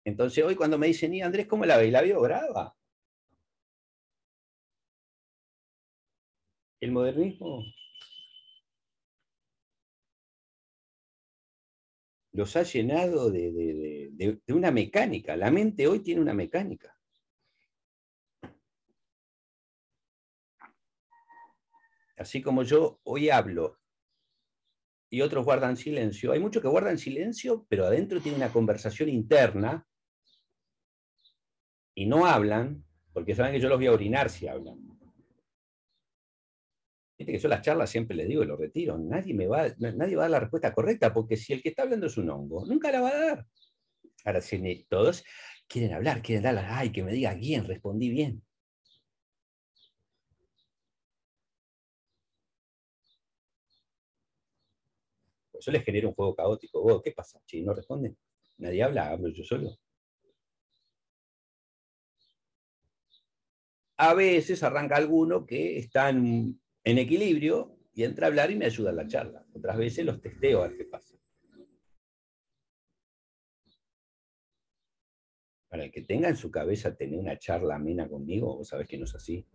[0.05, 1.91] Entonces, hoy cuando me dicen, y Andrés, ¿cómo la ve?
[1.91, 2.77] ¿La vio brava?
[6.79, 7.61] El modernismo
[12.33, 15.35] los ha llenado de, una mecánica.
[15.35, 16.97] La mente hoy tiene una mecánica.
[22.17, 23.79] Así como yo hoy hablo
[25.09, 29.85] y otros guardan silencio, hay muchos que guardan silencio, pero adentro tienen una conversación interna
[31.95, 35.00] y no hablan, porque saben que yo los voy a orinar si hablan
[37.25, 38.97] que yo las charlas siempre les digo y lo retiro.
[38.97, 41.83] Nadie, me va, nadie va a dar la respuesta correcta, porque si el que está
[41.83, 43.47] hablando es un hongo, nunca la va a dar.
[44.25, 45.23] Ahora, si todos
[45.67, 48.43] quieren hablar, quieren dar, ay, que me diga bien, respondí bien.
[55.53, 57.01] Eso les genera un juego caótico.
[57.03, 57.39] ¿Qué pasa?
[57.45, 58.17] Si no responden,
[58.57, 59.77] nadie habla, hablo yo solo.
[63.97, 68.91] A veces arranca alguno que está en, equilibrio y entra a hablar y me ayuda
[68.91, 69.45] a la charla.
[69.53, 71.17] Otras veces los testeo a ver qué pasa.
[75.69, 78.97] Para el que tenga en su cabeza tener una charla amena conmigo, vos sabés que
[78.97, 79.45] no es así.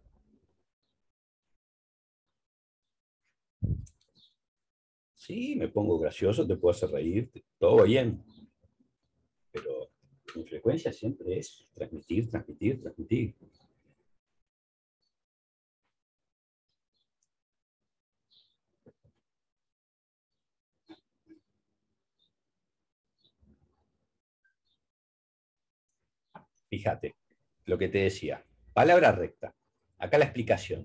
[5.15, 8.23] Sí, me pongo gracioso, te puedo hacer reír, todo bien.
[9.51, 9.91] Pero
[10.37, 13.35] mi frecuencia siempre es transmitir, transmitir, transmitir.
[26.77, 27.17] Fíjate,
[27.65, 28.45] lo que te decía.
[28.75, 29.55] Palabra recta.
[29.97, 30.85] Acá la explicación.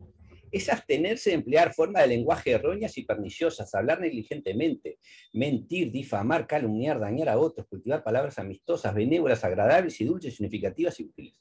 [0.50, 5.00] Es abstenerse de emplear formas de lenguaje erróneas y perniciosas, hablar negligentemente,
[5.34, 11.04] mentir, difamar, calumniar, dañar a otros, cultivar palabras amistosas, benévolas, agradables y dulces, significativas y
[11.04, 11.36] útiles.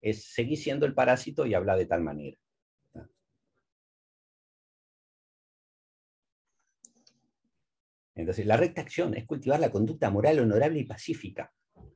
[0.00, 2.38] Es seguir siendo el parásito y hablar de tal manera.
[8.14, 11.52] Entonces, la recta acción es cultivar la conducta moral honorable y pacífica,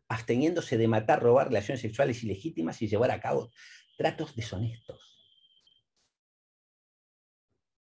[0.09, 3.51] absteniéndose de matar, robar relaciones sexuales ilegítimas y llevar a cabo
[3.97, 5.01] tratos deshonestos.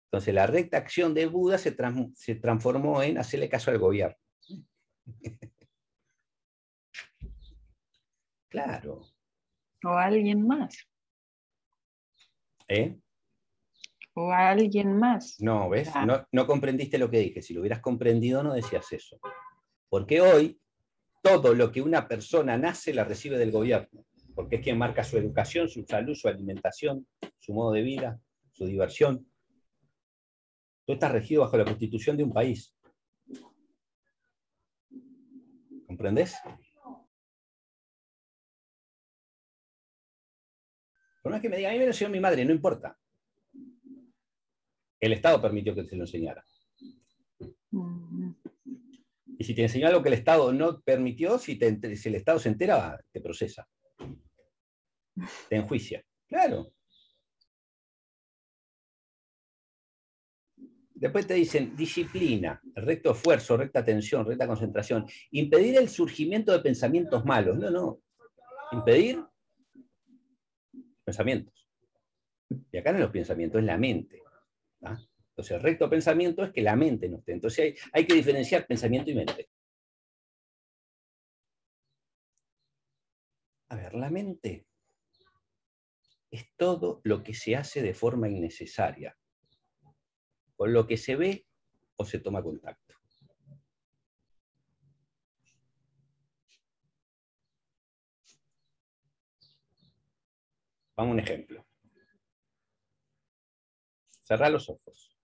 [0.07, 1.75] Entonces, la recta acción de Buda se,
[2.15, 4.17] se transformó en hacerle caso al gobierno.
[8.51, 9.03] claro.
[9.85, 10.87] O a alguien más.
[12.69, 13.02] ¿Eh?
[14.15, 15.37] O a alguien más.
[15.41, 15.91] No, ¿ves?
[16.33, 17.43] No, comprendiste lo que dije.
[17.43, 19.19] Si lo hubieras comprendido, no decías eso.
[19.89, 20.61] Porque hoy
[21.23, 25.17] todo lo que una persona nace la recibe del gobierno, porque es quien marca su
[25.19, 27.07] educación, su salud, su alimentación,
[27.39, 28.21] su modo de vida,
[28.53, 29.27] su diversión.
[30.85, 32.75] Tú estás regido bajo la constitución de un país.
[35.87, 36.37] ¿Comprendés?
[41.23, 42.99] Por más que me diga, a mí me lo enseñó mi madre, no importa.
[45.03, 46.47] El Estado permitió que se lo enseñara.
[49.37, 53.05] Y si te enseñó algo que el Estado no permitió, si, el Estado se entera,
[53.11, 53.69] te procesa.
[55.49, 56.05] Te enjuicia.
[56.29, 56.73] Claro.
[60.95, 65.05] Después te dicen disciplina, recto esfuerzo, recta atención, recta concentración.
[65.33, 67.59] Impedir el surgimiento de pensamientos malos.
[67.59, 68.01] No, no.
[68.71, 69.21] Impedir
[71.05, 71.69] pensamientos.
[72.71, 74.22] Y acá no los pensamientos, es la mente.
[74.83, 77.33] Entonces, el recto pensamiento es que la mente no esté.
[77.33, 79.49] Entonces, hay, que diferenciar pensamiento y mente.
[83.69, 84.67] A ver, la mente
[86.31, 89.17] es todo lo que se hace de forma innecesaria,
[90.57, 91.47] con lo que se ve
[91.97, 92.95] o se toma contacto.
[100.95, 101.72] Vamos a un ejemplo.
[104.23, 105.17] Cerrá los ojos.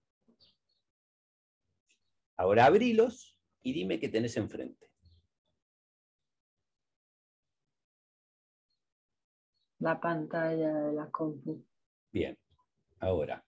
[2.36, 4.90] Ahora abrilos y dime qué tenés enfrente.
[9.80, 11.64] La pantalla de la compu.
[12.12, 12.36] Bien.
[13.00, 13.44] Ahora,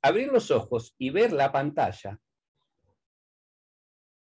[0.00, 2.18] abrir los ojos y ver la pantalla,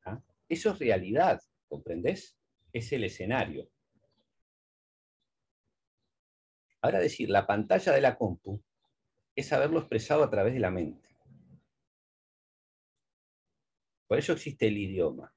[0.06, 0.20] ¿ah?
[0.50, 2.36] eso es realidad, ¿comprendés?
[2.72, 3.70] Es el escenario.
[6.82, 8.64] Ahora decir, la pantalla de la compu
[9.36, 11.10] es haberlo expresado a través de la mente.
[14.08, 15.34] Por eso existe el idioma.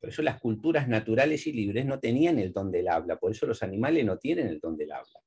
[0.00, 3.18] Por eso las culturas naturales y libres no tenían el don del habla.
[3.18, 5.20] Por eso los animales no tienen el don del habla.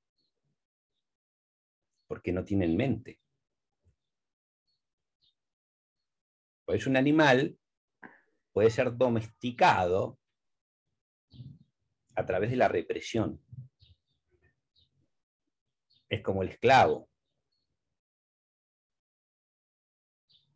[2.07, 3.19] Porque no tienen mente.
[6.65, 7.57] Por eso un animal
[8.51, 10.19] puede ser domesticado
[12.15, 13.41] a través de la represión
[16.11, 17.09] es como el esclavo.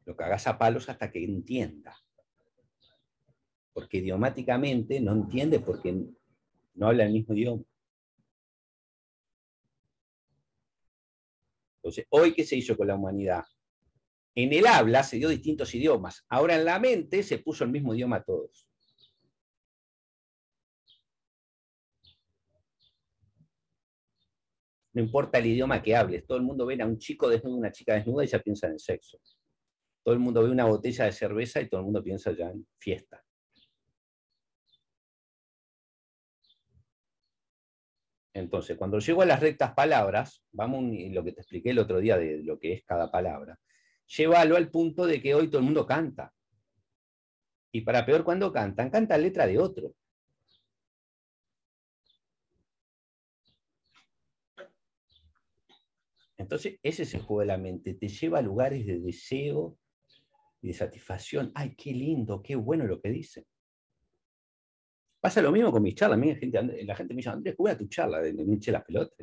[0.04, 1.98] Lo cagas a palos hasta que entienda.
[3.72, 5.94] Porque idiomáticamente no entiende porque
[6.74, 7.64] no habla el mismo idioma.
[11.78, 13.46] Entonces, hoy, ¿qué se hizo con la humanidad?
[14.36, 16.26] En el habla se dio distintos idiomas.
[16.28, 18.68] Ahora en la mente se puso el mismo idioma a todos.
[24.96, 27.72] No importa el idioma que hables, todo el mundo ve a un chico desnudo, una
[27.72, 29.20] chica desnuda y ya piensa en sexo.
[30.02, 32.66] Todo el mundo ve una botella de cerveza y todo el mundo piensa ya en
[32.78, 33.22] fiesta.
[38.34, 42.00] Entonces, cuando llego a las rectas palabras, vamos a lo que te expliqué el otro
[42.00, 43.60] día de lo que es cada palabra,
[44.08, 46.34] llévalo al punto de que hoy todo el mundo canta.
[47.74, 49.94] Y para peor cuando cantan, canta letra de otro.
[56.38, 59.78] Entonces, ese es el juego de la mente, te lleva a lugares de deseo
[60.62, 61.52] y de satisfacción.
[61.56, 63.46] Ay, qué lindo, qué bueno lo que dice.
[65.20, 66.20] Pasa lo mismo con mis charlas.
[66.20, 68.20] la gente, la gente me dice, Andrés, ¿cómo tu charla?
[68.22, 69.18] De, me eché las pelotas.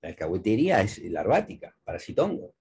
[0.00, 2.54] La alcahuetería es larvática, parasitongo.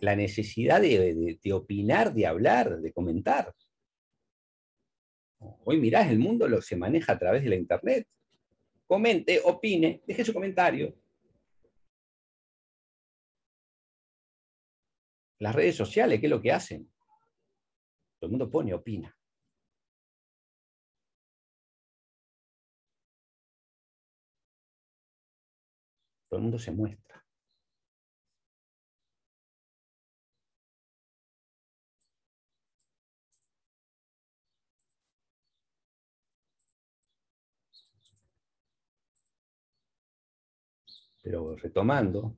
[0.00, 3.54] La necesidad de, opinar, de hablar, de comentar.
[5.64, 8.06] Hoy mirás, el mundo lo, se maneja a través de la internet
[8.86, 10.94] comente, opine, deje su comentario.
[15.40, 16.90] Las redes sociales, ¿qué es lo que hacen?
[18.18, 19.16] Todo el mundo pone, opina.
[26.28, 27.23] Todo el mundo se muestra.
[41.24, 42.36] Pero retomando,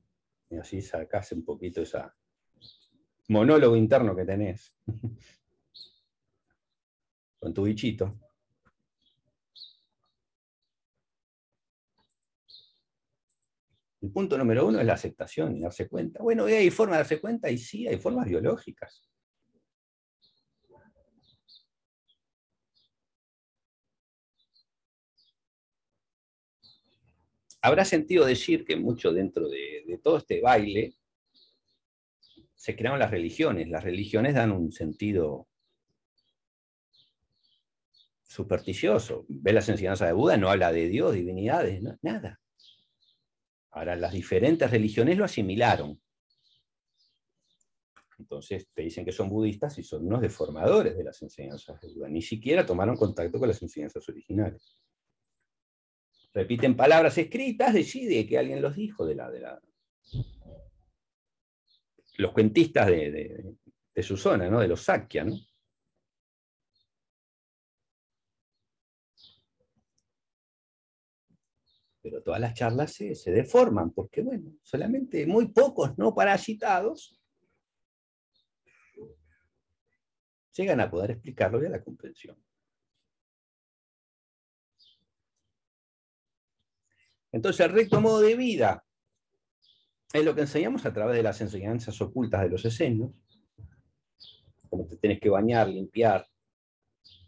[0.49, 2.15] y así sacás un poquito esa
[3.27, 4.73] monólogo interno que tenés
[7.39, 8.17] con tu bichito.
[13.99, 16.23] El punto número uno es la aceptación y darse cuenta.
[16.23, 17.51] Bueno, ¿hay formas de darse cuenta?
[17.51, 19.05] Y sí, hay formas biológicas.
[27.67, 30.95] Habrá sentido decir que mucho dentro de, todo este baile
[32.55, 33.67] se crearon las religiones.
[33.67, 35.47] Las religiones dan un sentido
[38.23, 39.25] supersticioso.
[39.27, 42.39] Ve las enseñanzas de Buda, no habla de Dios, divinidades, nada.
[43.71, 46.01] Ahora, las diferentes religiones lo asimilaron.
[48.17, 52.07] Entonces te dicen que son budistas y son unos deformadores de las enseñanzas de Buda.
[52.07, 54.79] Ni siquiera tomaron contacto con las enseñanzas originales
[56.37, 59.59] repiten palabras escritas, decide que alguien los dijo de la, de la
[62.19, 64.59] los cuentistas de, su zona, ¿no?
[64.59, 65.25] de los Sakya.
[72.03, 77.19] Pero todas las charlas se, se deforman, porque bueno, solamente muy pocos no parasitados
[80.53, 82.37] llegan a poder explicarlo y a la comprensión.
[87.31, 88.83] Entonces, el recto modo de vida
[90.13, 93.11] es lo que enseñamos a través de las enseñanzas ocultas de los esenios,
[94.69, 96.27] como te tienes que bañar, limpiar,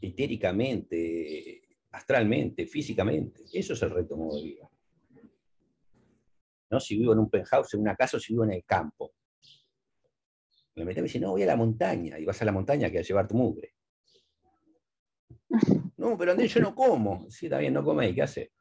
[0.02, 3.44] etéricamente, astralmente, físicamente.
[3.54, 4.70] Eso es el recto modo de vida.
[6.72, 6.80] ¿No?
[6.80, 9.14] Si vivo en un penthouse, en una casa, o si vivo en el campo.
[10.76, 12.20] Me meto y me dice, no, voy a la montaña.
[12.20, 13.74] Y vas a la montaña que a llevar tu mugre.
[15.98, 17.30] No, pero Andrés, yo no como.
[17.30, 18.54] Sí, está bien, no coméis, ¿qué hace?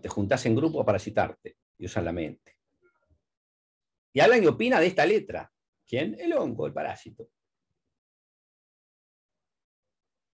[0.00, 2.56] Te juntás en grupo para citarte y usan la mente.
[4.12, 5.52] Y hablan y opina de esta letra.
[5.86, 6.16] ¿Quién?
[6.18, 7.28] El hongo, el parásito.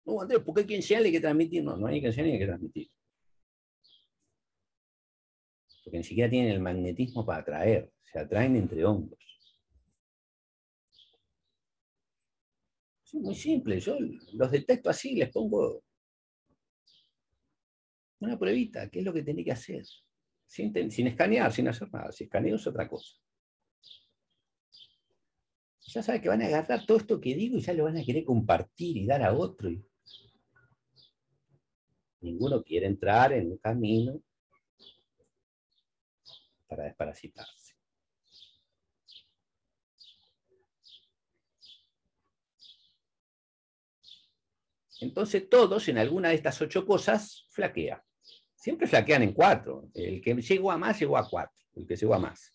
[0.05, 1.63] No, Andrés, ¿por qué hay que enseñarle que transmitir?
[1.63, 2.89] No, no hay que enseñarle que transmitir.
[5.83, 7.91] Porque ni siquiera tienen el magnetismo para atraer.
[8.11, 9.19] Se atraen entre hongos.
[13.05, 13.79] Es muy simple.
[13.79, 13.97] Yo
[14.33, 15.83] los detecto así, les pongo
[18.19, 19.85] una pruebita, ¿qué es lo que tiene que hacer?
[20.45, 22.11] Sin, escanear, sin hacer nada.
[22.11, 23.15] Si escaneo es otra cosa.
[25.87, 28.03] Ya sabe que van a agarrar todo esto que digo y ya lo van a
[28.03, 29.69] querer compartir y dar a otro.
[32.21, 34.21] Ninguno quiere entrar en un camino
[36.67, 37.75] para desparasitarse.
[44.99, 48.01] Entonces todos en alguna de estas ocho cosas flaquean
[48.67, 49.89] siempre flaquean en cuatro.
[49.93, 51.55] El que llegó a más, llegó a cuatro.
[51.73, 52.53] El que llegó a más.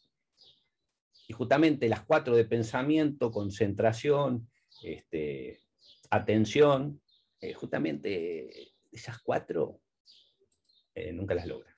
[1.26, 4.46] Y justamente las cuatro de pensamiento, concentración,
[4.82, 5.62] este,
[6.10, 7.00] atención,
[7.40, 9.80] eh, justamente esas cuatro
[10.94, 11.74] eh, nunca las logran.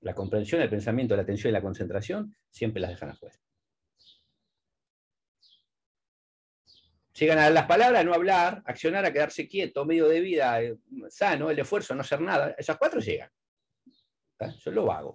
[0.00, 3.38] La comprensión, el pensamiento, la atención y la concentración siempre las dejan afuera.
[7.18, 10.76] Llegan a las palabras, no hablar, accionar, a quedarse quieto, medio de vida eh,
[11.08, 12.54] sano, el esfuerzo, no hacer nada.
[12.56, 13.30] Esas cuatro llegan.
[14.64, 15.14] Yo lo hago.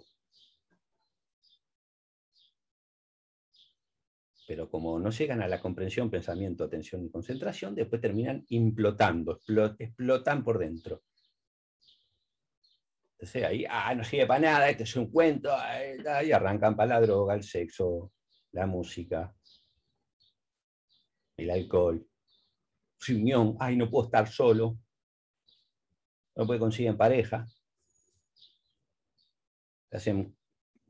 [4.45, 9.39] pero como no llegan a la comprensión, pensamiento, atención y concentración, después terminan implotando,
[9.80, 11.04] explotan por dentro.
[13.14, 15.49] Entonces ahí, ah, no sirve para nada, este es un cuento,
[16.24, 18.12] y arrancan para la droga, el sexo,
[18.51, 19.34] la música,
[21.38, 22.08] el alcohol,
[22.98, 24.78] su unión, ay, no puedo estar solo,
[26.36, 27.46] no puede conseguir pareja.
[29.92, 30.36] hacen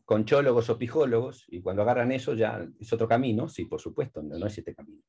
[0.05, 4.45] conchólogos o pijólogos, y cuando agarran eso ya es otro camino, sí, por supuesto, no,
[4.45, 5.01] es este camino.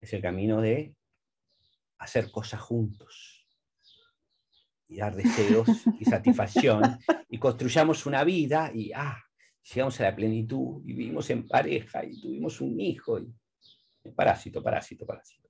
[0.00, 0.94] Es el camino de
[1.98, 3.46] hacer cosas juntos,
[4.88, 6.82] y dar deseos y satisfacción,
[7.28, 9.22] y construyamos una vida, y ah,
[9.74, 13.34] llegamos a la plenitud, y vivimos en pareja, y tuvimos un hijo, y
[14.14, 15.48] parásito, parásito, parásito.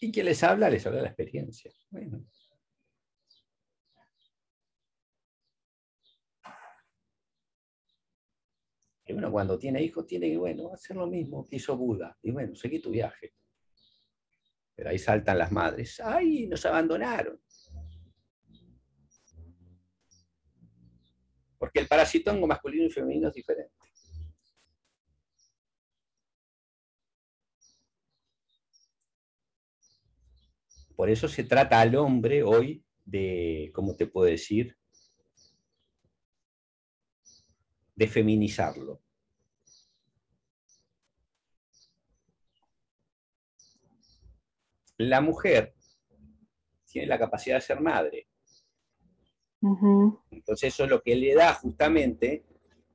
[0.00, 0.68] ¿Y quién les habla?
[0.68, 1.70] Les habla la experiencia.
[1.90, 2.26] Bueno.
[9.06, 12.18] Y bueno, cuando tiene hijos, tiene que, bueno, hacer lo mismo que hizo Buda.
[12.20, 13.34] Y bueno, seguí tu viaje.
[14.74, 16.00] Pero ahí saltan las madres.
[16.00, 17.40] ¡Ay, nos abandonaron!
[21.62, 23.72] Porque el parasitongo masculino y femenino es diferente.
[30.96, 34.76] Por eso se trata al hombre hoy de, ¿cómo te puedo decir?
[37.94, 39.00] De feminizarlo.
[44.96, 45.76] La mujer
[46.86, 48.31] tiene la capacidad de ser madre.
[50.30, 52.44] Entonces eso es lo que le da justamente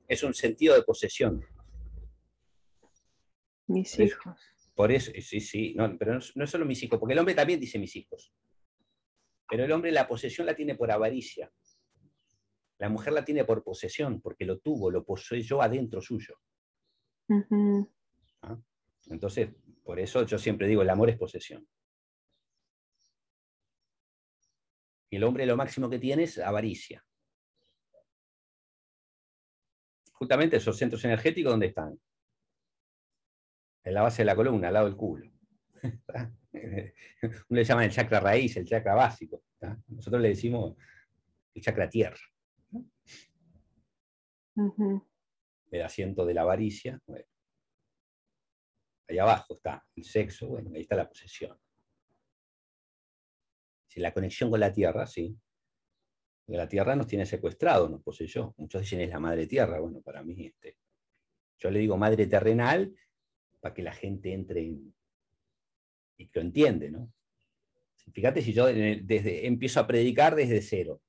[0.07, 1.43] es un sentido de posesión.
[3.68, 4.39] Mis hijos.
[4.76, 7.59] Por eso, sí, sí, no, pero no, es solo mis hijos, porque el hombre también
[7.59, 8.32] dice mis hijos.
[9.49, 11.51] Pero el hombre la posesión la tiene por avaricia.
[12.78, 16.39] La mujer la tiene por posesión, porque lo tuvo, lo poseyó adentro suyo.
[18.41, 18.57] ¿Ah?
[19.07, 19.49] Entonces,
[19.84, 21.68] por eso yo siempre digo, el amor es posesión.
[25.09, 27.03] Y el hombre lo máximo que tiene es avaricia.
[30.11, 31.99] Justamente esos centros energéticos, ¿dónde están?
[33.87, 35.31] en la base de la columna, al lado del culo.
[36.51, 39.43] Uno le llama el chakra raíz, el chakra básico.
[39.87, 40.75] Nosotros le decimos
[41.53, 42.19] el chakra tierra.
[45.71, 46.99] El asiento de la avaricia.
[49.07, 51.57] Ahí abajo está el sexo, bueno, ahí está la posesión.
[53.97, 55.37] La conexión con la tierra, sí.
[56.47, 58.53] la tierra nos tiene secuestrado, nos poseyó.
[58.57, 59.79] Muchos dicen es la madre tierra.
[59.79, 60.77] Bueno, para mí, este,
[61.57, 62.93] yo le digo madre terrenal
[63.59, 64.61] para que la gente entre
[66.19, 67.11] y que lo entiende, ¿no?
[68.13, 71.01] Fíjate si yo desde, empiezo a predicar desde cero.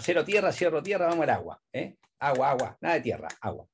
[0.00, 1.62] Cero tierra, cero tierra, vamos al agua.
[1.72, 1.96] ¿eh?
[2.18, 3.68] Agua, agua, nada de tierra, agua.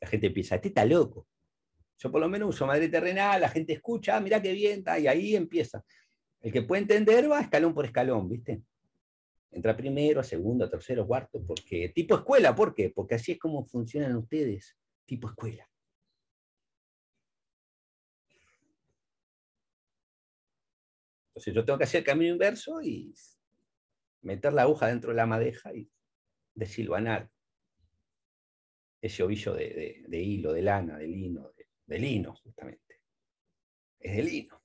[0.00, 1.28] La gente piensa, este está loco.
[1.98, 5.06] Yo por lo menos uso madre terrenal, la gente escucha, ah, mira qué bien, y
[5.06, 5.84] ahí empieza.
[6.40, 8.62] El que puede entender va escalón por escalón, ¿viste?
[9.50, 12.90] Entra primero, segundo, tercero, cuarto, porque tipo escuela, ¿por qué?
[12.90, 14.76] Porque así es como funcionan ustedes,
[15.06, 15.68] tipo escuela.
[21.28, 23.12] Entonces yo tengo que hacer el camino inverso y
[24.22, 25.90] meter la aguja dentro de la madeja y
[26.54, 27.28] desilvanar
[29.00, 33.00] ese ovillo de, hilo, de lana, de lino, de lino, justamente.
[33.98, 34.60] Es de lino.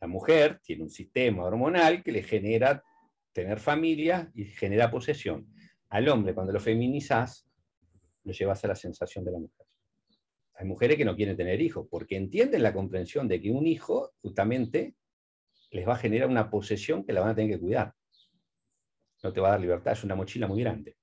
[0.00, 2.84] La mujer tiene un sistema hormonal que le genera
[3.32, 5.48] tener familia y genera posesión.
[5.88, 7.48] Al hombre, cuando lo feminizas,
[8.24, 9.66] lo llevas a la sensación de la mujer.
[10.54, 14.12] Hay mujeres que no quieren tener hijos porque entienden la comprensión de que un hijo
[14.22, 14.94] justamente
[15.70, 17.92] les va a generar una posesión que la van a tener que cuidar.
[19.22, 20.96] No te va a dar libertad, es una mochila muy grande.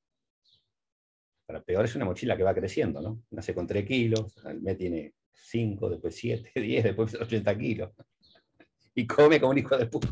[1.46, 3.24] Para peor es una mochila que va creciendo, ¿no?
[3.32, 7.92] Nace con 3 kilos, al mes tiene 5, después 7, 10, después 80 kilos
[8.96, 10.10] y come como un hijo de puta.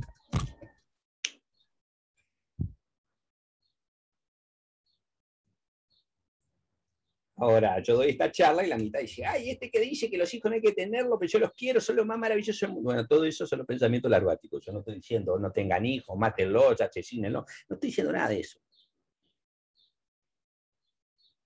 [7.42, 10.34] Ahora, yo doy esta charla y la mitad dice, ay, este que dice que los
[10.34, 13.24] hijos no hay que tenerlos, pero yo los quiero, son los más maravillosos Bueno, todo
[13.24, 14.66] eso son los pensamientos larváticos.
[14.66, 17.46] Yo no estoy diciendo no tengan hijos, mátenlos, asesínenlos.
[17.70, 18.60] No estoy diciendo nada de eso.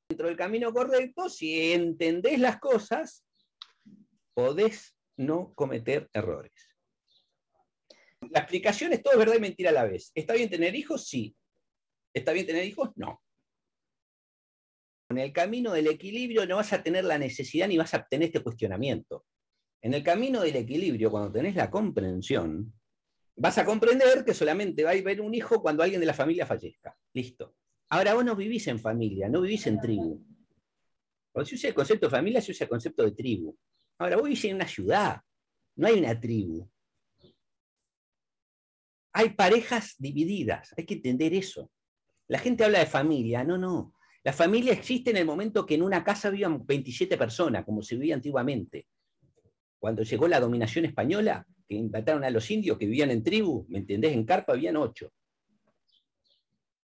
[0.09, 3.23] Dentro del camino correcto, si entendés las cosas,
[4.33, 6.51] podés no cometer errores
[8.31, 10.11] La explicación es todo verdad y mentira a la vez.
[10.15, 11.07] ¿Está bien tener hijos?
[11.07, 11.35] Sí.
[12.13, 12.89] ¿Está bien tener hijos?
[12.95, 13.22] No.
[15.13, 18.27] En el camino del equilibrio no vas a tener la necesidad ni vas a tener
[18.29, 19.27] este cuestionamiento.
[19.79, 22.73] En el camino del equilibrio, cuando tenés la comprensión,
[23.35, 26.47] vas a comprender que solamente va a haber un hijo cuando alguien de la familia
[26.47, 26.97] fallezca.
[27.13, 27.55] Listo.
[27.89, 30.19] Ahora vos no vivís en familia, no vivís en tribu.
[31.31, 33.55] Cuando se usa el concepto de familia, se usa el concepto de tribu.
[33.99, 35.21] Ahora vos vivís en una ciudad,
[35.75, 36.67] no hay una tribu.
[39.11, 41.69] Hay parejas divididas, hay que entender eso.
[42.27, 43.93] La gente habla de familia, no, no.
[44.23, 47.95] La familia existe en el momento que en una casa vivan 27 personas, como se
[47.95, 48.87] vivía antiguamente.
[49.77, 53.79] Cuando llegó la dominación española, que inventaron a los indios que vivían en tribu, ¿me
[53.79, 54.13] entendés?
[54.13, 55.11] En carpa habían ocho.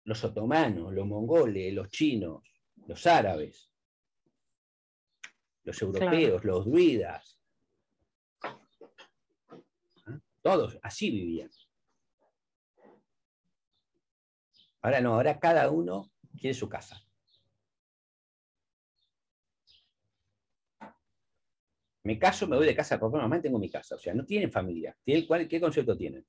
[0.03, 2.43] Los otomanos, los mongoles, los chinos,
[2.86, 3.70] los árabes,
[5.62, 7.39] los europeos, los druidas.
[8.43, 10.18] ¿Ah?
[10.43, 11.51] Todos así vivían.
[14.80, 17.08] Ahora no, ahora cada uno quiere su casa.
[22.09, 23.95] Me caso, me voy de casa, papá, mamá, tengo mi casa.
[23.95, 24.97] O sea, no tienen familia.
[25.05, 25.27] ¿Qué
[25.61, 26.27] concepto tienen?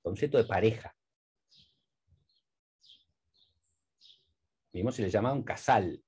[0.00, 0.94] Concepto de pareja.
[4.70, 6.00] Mismo se le llama un casal.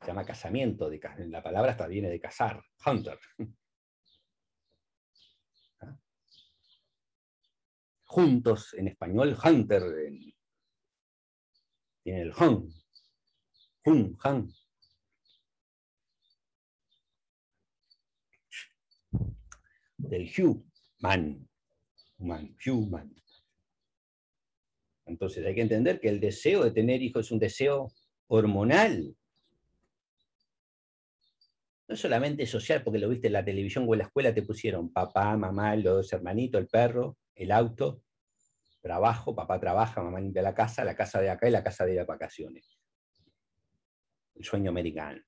[0.00, 0.90] Se llama casamiento.
[1.28, 2.60] La palabra hasta viene de casar.
[2.84, 3.20] Hunter.
[5.82, 5.96] ¿Ah?
[8.02, 9.84] Juntos en español, hunter
[12.02, 12.68] tiene el hun,
[13.84, 14.48] hun, han.
[20.08, 21.48] Del human,
[22.18, 23.14] man, human.
[25.06, 27.92] Entonces hay que entender que el deseo de tener hijos es un deseo
[28.28, 29.16] hormonal.
[31.86, 34.90] No solamente social, porque lo viste en la televisión o en la escuela, te pusieron
[34.90, 38.02] papá, mamá, los dos hermanitos, el perro, el auto,
[38.80, 42.02] trabajo, papá trabaja, mamá limpia la casa, la casa de acá y la casa de
[42.04, 42.78] vacaciones.
[44.34, 45.22] El sueño americano.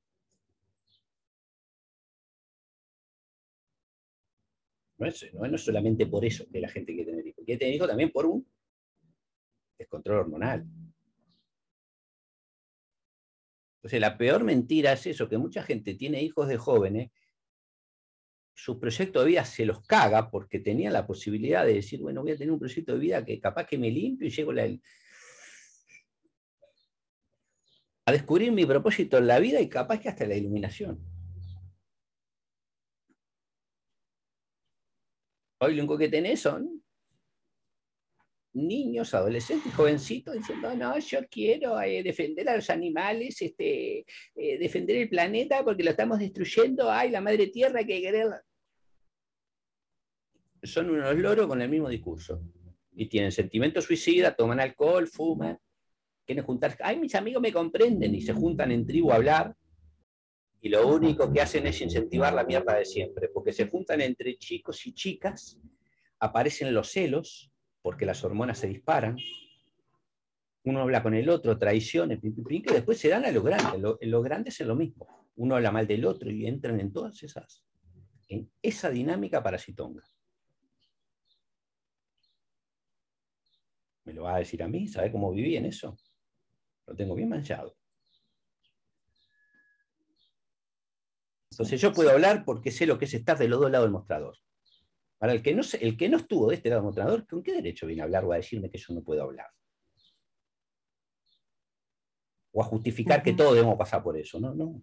[4.99, 7.89] No es, no, solamente por eso que la gente quiere tener hijos, quiere tener hijos
[7.89, 8.47] también por un
[9.79, 10.65] descontrol hormonal.
[13.79, 17.11] Entonces, la peor mentira es eso, que mucha gente tiene hijos de jóvenes
[18.57, 22.33] su proyecto de vida se los caga porque tenía la posibilidad de decir, bueno, voy
[22.33, 24.53] a tener un proyecto de vida que capaz que me limpio y llego
[28.07, 31.16] a descubrir mi propósito en la vida y capaz que hasta la iluminación.
[35.59, 36.83] Hoy lo único que tenés son
[38.57, 44.05] niños, adolescentes, jovencitos diciendo, no, yo quiero eh, defender a los animales, este,
[44.35, 48.29] eh, defender el planeta porque lo estamos destruyendo, ay, la madre tierra que querer.
[50.63, 52.43] Son unos loros con el mismo discurso.
[52.93, 55.59] Y tienen sentimientos suicida, toman alcohol, fuman,
[56.25, 56.79] quieren juntarse.
[56.81, 59.55] Ay, mis amigos me comprenden y se juntan en tribu a hablar.
[60.61, 64.37] Y lo único que hacen es incentivar la mierda de siempre, porque se juntan entre
[64.37, 65.59] chicos y chicas,
[66.19, 67.53] aparecen los celos,
[67.83, 69.17] porque las hormonas se disparan,
[70.67, 73.79] uno habla con el otro, traiciones, que después se dan a lo grande.
[73.79, 75.07] Lo, lo grande es lo mismo.
[75.37, 77.65] Uno habla mal del otro y entran en todas esas,
[78.29, 80.03] en esa dinámica parasitonga.
[84.05, 84.89] ¿Me lo va a decir a mí?
[84.89, 85.97] ¿Sabe cómo viví en eso?
[86.87, 87.77] Lo tengo bien manchado.
[91.57, 93.93] Entonces yo puedo hablar porque sé lo que es estar de los dos lados del
[93.93, 94.37] mostrador.
[95.17, 97.87] Para el que no, el que no estuvo de este lado mostrador, ¿con qué derecho
[97.87, 99.47] viene a hablar o a decirme que yo no puedo hablar?
[102.53, 104.39] O a justificar que todos debemos pasar por eso.
[104.39, 104.83] No, no.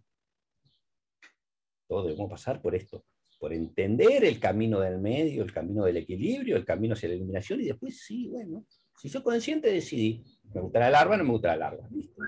[1.88, 3.05] Todos debemos pasar por esto.
[3.39, 7.61] Por entender el camino del medio, el camino del equilibrio, el camino hacia la iluminación
[7.61, 8.65] y después sí, bueno.
[8.97, 10.24] Si soy consciente, decidí.
[10.51, 11.88] ¿Me gusta la larva o no me gusta la larva?
[11.91, 12.24] ¿Listo?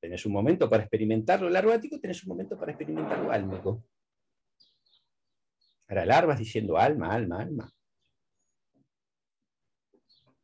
[0.00, 3.84] Tenés un momento para experimentar lo larvático, tenés un momento para experimentar lo álmico.
[5.88, 7.72] Ahora, larvas diciendo alma, alma, alma.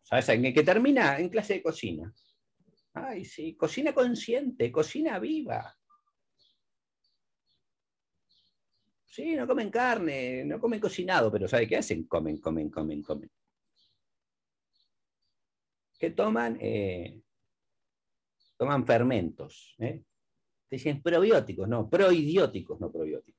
[0.02, 1.18] ¿Sabes en qué termina?
[1.18, 2.14] En clase de cocina.
[2.92, 5.76] Ay, sí, cocina consciente, cocina viva.
[9.04, 12.06] Sí, no comen carne, no comen cocinado, pero ¿sabe qué hacen?
[12.06, 13.30] Comen, comen, comen, comen.
[15.98, 16.58] ¿Qué toman?
[16.60, 17.22] Eh,
[18.56, 19.74] toman fermentos.
[19.78, 20.02] ¿eh?
[20.70, 23.36] Dicen probióticos, no, proidióticos, no probióticos.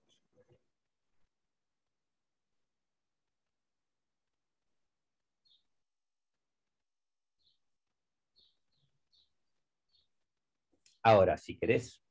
[11.04, 12.04] Ahora, si querés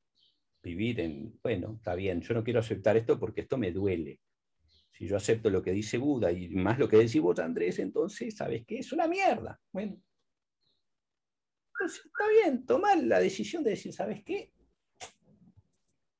[0.63, 4.19] vivir en, bueno, está bien, yo no quiero aceptar esto porque esto me duele.
[4.91, 8.35] Si yo acepto lo que dice Buda y más lo que decís vos, Andrés, entonces,
[8.35, 8.79] ¿sabes qué?
[8.79, 9.59] Es una mierda.
[9.71, 10.01] Bueno.
[11.79, 14.51] Entonces, está bien, tomar la decisión de decir, ¿sabes qué?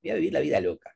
[0.04, 0.96] Voy a vivir la vida loca.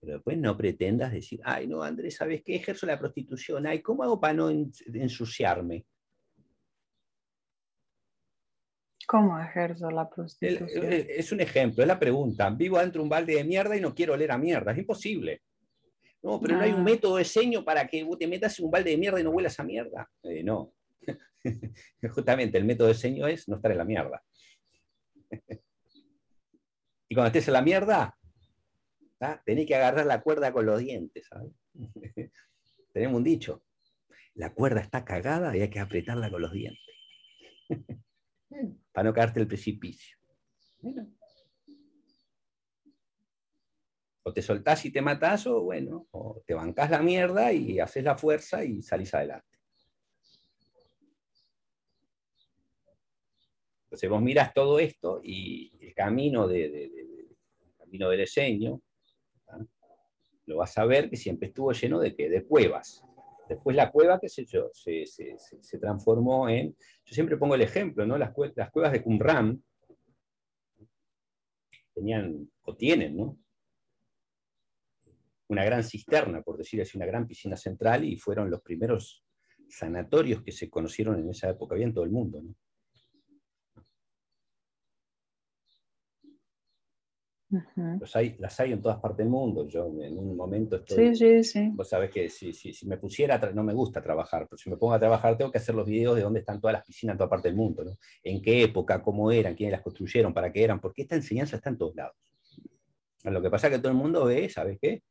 [0.00, 2.56] Pero después no pretendas decir, ay, no, Andrés, ¿sabes qué?
[2.56, 3.66] Ejerzo la prostitución.
[3.66, 5.86] Ay, ¿cómo hago para no ensuciarme?
[9.10, 10.86] ¿Cómo ejerzo la prostitución?
[10.88, 12.48] Es un ejemplo, es la pregunta.
[12.50, 14.70] Vivo dentro de un balde de mierda y no quiero oler a mierda.
[14.70, 15.42] Es imposible.
[16.22, 16.84] No, pero no hay un ah.
[16.84, 19.58] método de seño para que te metas en un balde de mierda y no huelas
[19.58, 20.08] a mierda.
[20.22, 20.74] Eh, no.
[22.14, 24.22] Justamente el método de seño es no estar en la mierda.
[27.08, 28.16] y cuando estés en la mierda,
[29.44, 31.28] tenés que agarrar la cuerda con los dientes.
[32.92, 33.64] Tenemos un dicho.
[34.34, 36.94] La cuerda está cagada y hay que apretarla con los dientes.
[38.92, 40.16] Para no caerte el precipicio.
[44.22, 48.04] O te soltás y te matás, o bueno, o te bancás la mierda y haces
[48.04, 49.46] la fuerza y salís adelante.
[53.84, 57.26] Entonces vos miras todo esto y el camino, de,
[57.76, 58.80] camino del diseño,
[60.46, 63.04] lo vas a ver que siempre estuvo lleno de, de cuevas.
[63.50, 66.70] Después la cueva, qué sé yo, se, transformó en,
[67.04, 68.16] yo siempre pongo el ejemplo, ¿no?
[68.16, 69.60] Las, las cuevas de Qumran
[71.92, 73.36] tenían, o tienen, ¿no?
[75.48, 79.24] Una gran cisterna, por decir así, una gran piscina central, y fueron los primeros
[79.68, 82.54] sanatorios que se conocieron en esa época, había en todo el mundo, ¿no?
[88.00, 89.66] Los hay, las hay en todas partes del mundo.
[89.66, 91.16] Yo en un momento estoy.
[91.16, 91.70] Sí, sí, sí.
[91.72, 94.94] Vos sabés que si, si, me pusiera, no me gusta trabajar, pero si me pongo
[94.94, 97.30] a trabajar, tengo que hacer los videos de dónde están todas las piscinas en toda
[97.30, 97.84] parte del mundo.
[97.84, 97.96] ¿no?
[98.22, 101.70] En qué época, cómo eran, quiénes las construyeron, para qué eran, porque esta enseñanza está
[101.70, 102.16] en todos lados.
[103.24, 105.02] Lo que pasa es que todo el mundo ve, ¿sabes qué?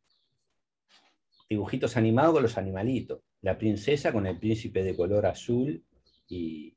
[1.50, 3.22] Dibujitos animados con los animalitos.
[3.42, 5.84] La princesa con el príncipe de color azul
[6.28, 6.76] y,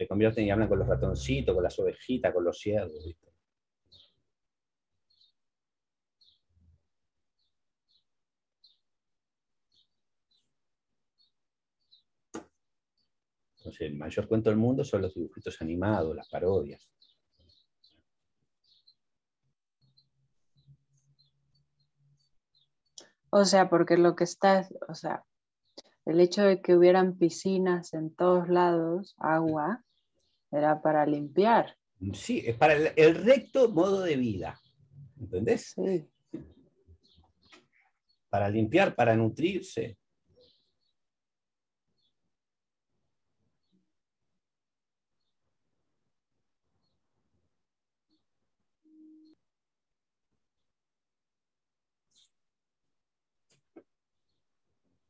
[0.00, 3.14] se convierten y hablan con los ratoncitos, con las ovejitas, con los ciervos.
[13.58, 16.90] Entonces, el mayor cuento del mundo son los dibujitos animados, las parodias.
[23.28, 25.26] O sea, porque lo que está, o sea,
[26.06, 29.84] el hecho de que hubieran piscinas en todos lados, agua,
[30.50, 31.76] era para limpiar.
[32.14, 34.58] Sí, es para el, recto modo de vida.
[35.20, 35.72] ¿Entendés?
[35.74, 36.08] Sí.
[38.30, 39.98] Para limpiar, para nutrirse.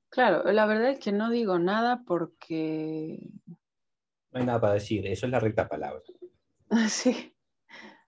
[0.08, 3.20] Claro, la verdad es que no digo nada porque
[4.32, 6.02] no hay nada para decir, eso es la recta palabra.
[6.88, 7.34] Sí.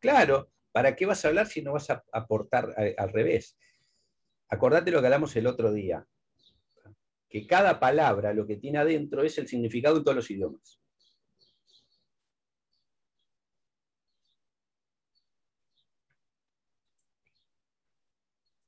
[0.01, 3.57] Claro, ¿para qué vas a hablar si no vas a aportar al revés?
[4.49, 6.07] Acordate lo que hablamos el otro día,
[7.29, 10.81] que cada palabra lo que tiene adentro es el significado de todos los idiomas.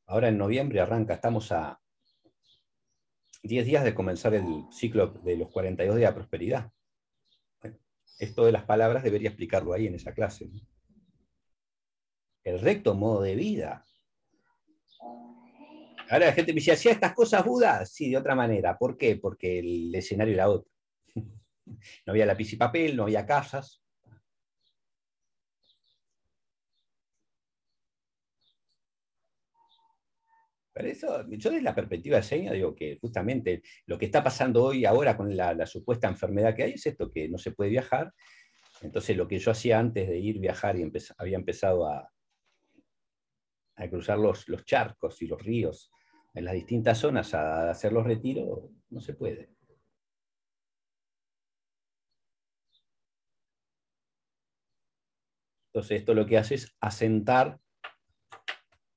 [0.07, 1.81] Ahora en noviembre arranca, estamos a
[3.43, 6.73] 10 días de comenzar el ciclo de los 42 días de prosperidad
[8.19, 10.49] esto de las palabras debería explicarlo ahí en esa clase.
[12.43, 13.85] El recto modo de vida.
[16.11, 17.85] Ahora la gente me dice, ¿hacía estas cosas Buda?
[17.87, 18.77] Sí, de otra manera.
[18.77, 19.17] ¿Por qué?
[19.17, 20.71] Porque el escenario era otro.
[22.07, 23.84] No había lápiz y papel, no había casas.
[30.75, 34.65] Pero eso, yo desde la perspectiva de seña digo que justamente lo que está pasando
[34.65, 38.13] hoy, ahora con la, supuesta enfermedad que hay, es esto, que no se puede viajar.
[38.83, 42.11] Entonces lo que yo hacía antes de ir viajar y había empezado a,
[43.89, 45.93] cruzar los, charcos y los ríos
[46.35, 49.55] en las distintas zonas a hacer los retiros, no se puede.
[55.69, 57.61] Entonces esto lo que hace es asentar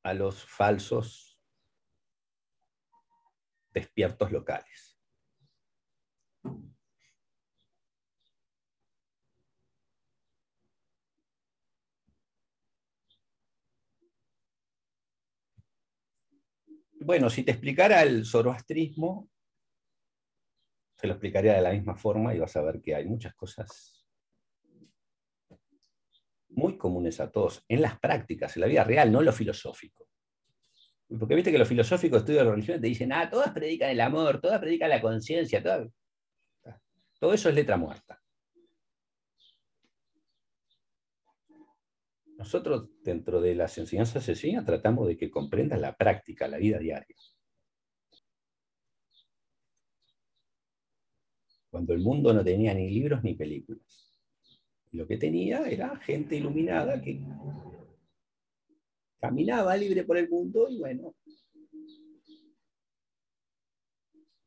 [0.03, 1.26] a los falsos
[3.79, 4.97] despiertos locales.
[16.99, 19.29] Bueno, si te explicara el zoroastrismo,
[20.97, 24.05] se lo explicaría de la misma forma y vas a ver que hay muchas cosas
[26.49, 30.07] muy comunes a todos, en las prácticas, en la vida real, no en lo filosófico.
[31.07, 34.41] Porque viste que los filosóficos estudios de religión te dicen, ah, todas predican el amor,
[34.41, 38.21] todas predican la conciencia, todo eso es letra muerta.
[42.37, 47.15] Nosotros, dentro de las enseñanzas sencillas, tratamos de que comprendas la práctica, la vida diaria.
[51.71, 54.21] Cuando el mundo no tenía ni libros ni películas.
[54.91, 57.19] lo que tenía era gente iluminada que
[59.19, 61.15] caminaba libre por el mundo y bueno,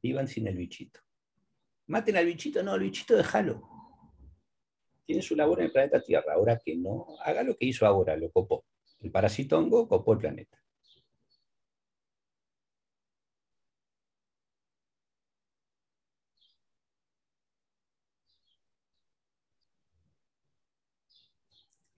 [0.02, 1.00] iban sin el bichito.
[1.86, 3.80] Maten al bichito, no, el bichito déjalo
[5.10, 6.34] tiene su labor en el planeta Tierra.
[6.34, 8.64] Ahora que no haga lo que hizo ahora, lo copó.
[9.00, 10.56] El parasitongo copó el planeta.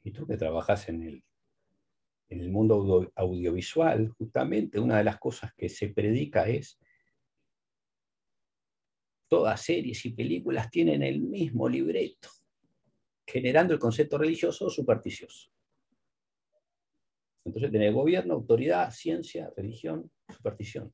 [0.05, 1.25] Y tú que trabajas en el,
[2.33, 6.79] en el mundo audiovisual, justamente una de las cosas que se predica es
[9.29, 12.29] todas series y películas tienen el mismo libreto
[13.27, 15.51] generando el concepto religioso o supersticioso.
[17.45, 20.93] Entonces tenés gobierno, autoridad, ciencia, religión, superstición,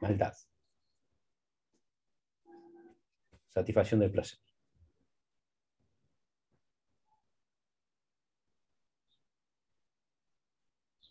[0.00, 0.34] maldad.
[3.48, 4.38] Satisfacción del placer.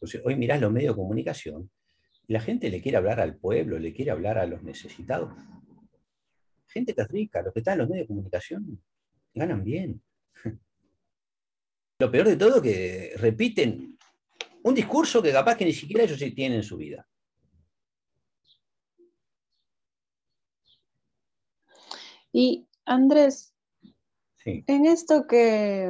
[0.05, 1.71] Entonces, hoy mirás los medios de comunicación
[2.27, 5.31] la gente le quiere hablar al pueblo, le quiere hablar a los necesitados.
[6.67, 8.83] Gente que es rica, los que están en los medios de comunicación
[9.33, 10.01] ganan bien.
[11.99, 13.97] Lo peor de todo que repiten
[14.63, 17.07] un discurso que capaz que ni siquiera ellos tienen en su vida.
[22.33, 23.53] Y Andrés,
[24.43, 25.89] en esto que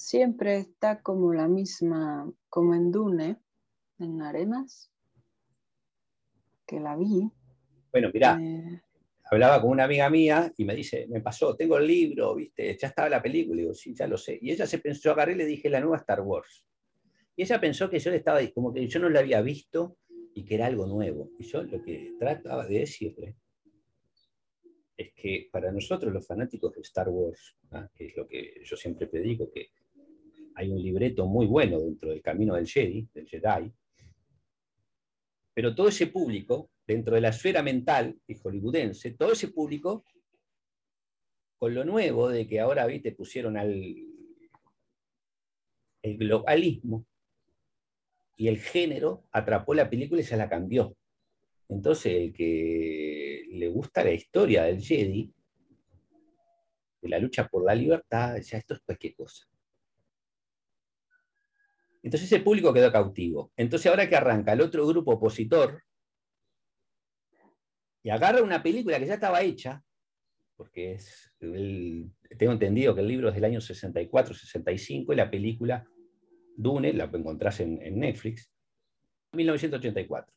[0.00, 3.36] siempre está como la misma, como en Dune,
[3.98, 4.90] en Arenas,
[6.66, 7.30] que la vi.
[7.92, 8.80] Bueno, mira, eh,
[9.30, 12.88] hablaba con una amiga mía y me dice, me pasó, tengo el libro, viste, ya
[12.88, 14.38] estaba la película, y digo, sí, ya lo sé.
[14.40, 16.64] Y ella se pensó, yo agarré y le dije la nueva Star Wars.
[17.36, 19.98] Y ella pensó que yo le estaba, como que yo no la había visto
[20.34, 21.30] y que era algo nuevo.
[21.38, 23.36] Y yo lo que trataba de decirle
[24.96, 27.88] es que para nosotros los fanáticos de Star Wars, ¿ah?
[27.94, 29.70] que es lo que yo siempre predico, que
[30.60, 33.72] hay un libreto muy bueno dentro del camino del Jedi, del Jedi,
[35.54, 40.04] pero todo ese público dentro de la esfera mental y hollywoodense, todo ese público,
[41.56, 43.12] con lo nuevo de que ahora ¿viste?
[43.12, 43.72] pusieron al
[46.02, 47.06] el globalismo
[48.36, 50.94] y el género, atrapó la película y se la cambió.
[51.68, 55.32] Entonces, el que le gusta la historia del Jedi,
[57.00, 59.49] de la lucha por la libertad, ya esto es cualquier cosa.
[62.02, 63.52] Entonces ese público quedó cautivo.
[63.56, 65.82] Entonces ahora que arranca el otro grupo opositor,
[68.02, 69.82] y agarra una película que ya estaba hecha,
[70.56, 75.86] porque es, tengo entendido que el libro es del año 64, 65, y la película
[76.56, 78.50] Dune, la encontrás en, en Netflix,
[79.32, 80.34] 1984.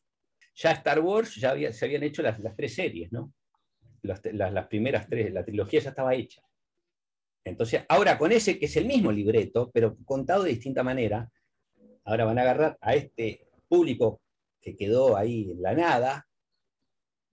[0.56, 3.32] Ya Star Wars, ya se habían hecho las, tres series, ¿no?
[4.02, 6.42] Las, las, primeras tres, la trilogía ya estaba hecha.
[7.44, 11.30] Entonces, ahora con ese, que es el mismo libreto, pero contado de distinta manera,
[12.04, 14.20] ahora van a agarrar a este público
[14.60, 16.26] que quedó ahí en la nada,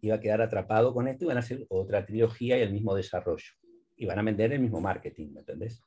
[0.02, 2.96] iba a quedar atrapado con esto y van a hacer otra trilogía y el mismo
[2.96, 3.54] desarrollo.
[3.96, 5.84] Y van a vender el mismo marketing, ¿me entendés?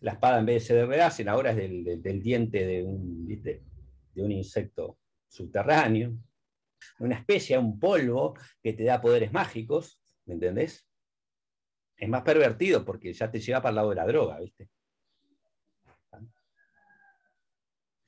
[0.00, 4.30] La espada en vez de ser de ahora es del, diente de un, de un
[4.30, 6.16] insecto subterráneo,
[7.00, 10.86] una especie, un polvo que te da poderes mágicos, ¿me entendés?
[11.96, 14.68] Es más pervertido porque ya te lleva para el lado de la droga, ¿viste?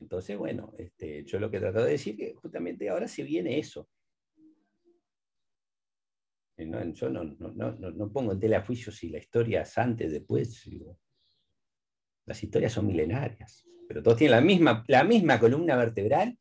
[0.01, 3.59] Entonces, bueno, este, yo lo que trato de decir es que justamente ahora se viene
[3.59, 3.89] eso.
[6.95, 10.69] Yo no, pongo en tela de juicio si la historia es antes, después.
[12.27, 16.39] Las historias son milenarias, pero todos tienen la misma, la misma columna vertebral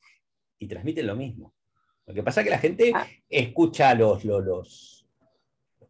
[0.58, 1.56] y transmiten lo mismo.
[2.06, 3.08] Lo que pasa es que la gente ah.
[3.30, 4.96] escucha los, los,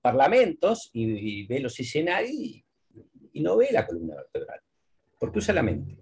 [0.01, 2.65] parlamentos y, ve los escenarios y,
[3.33, 4.61] y no ve la columna vertebral,
[5.19, 5.97] porque usa la mente.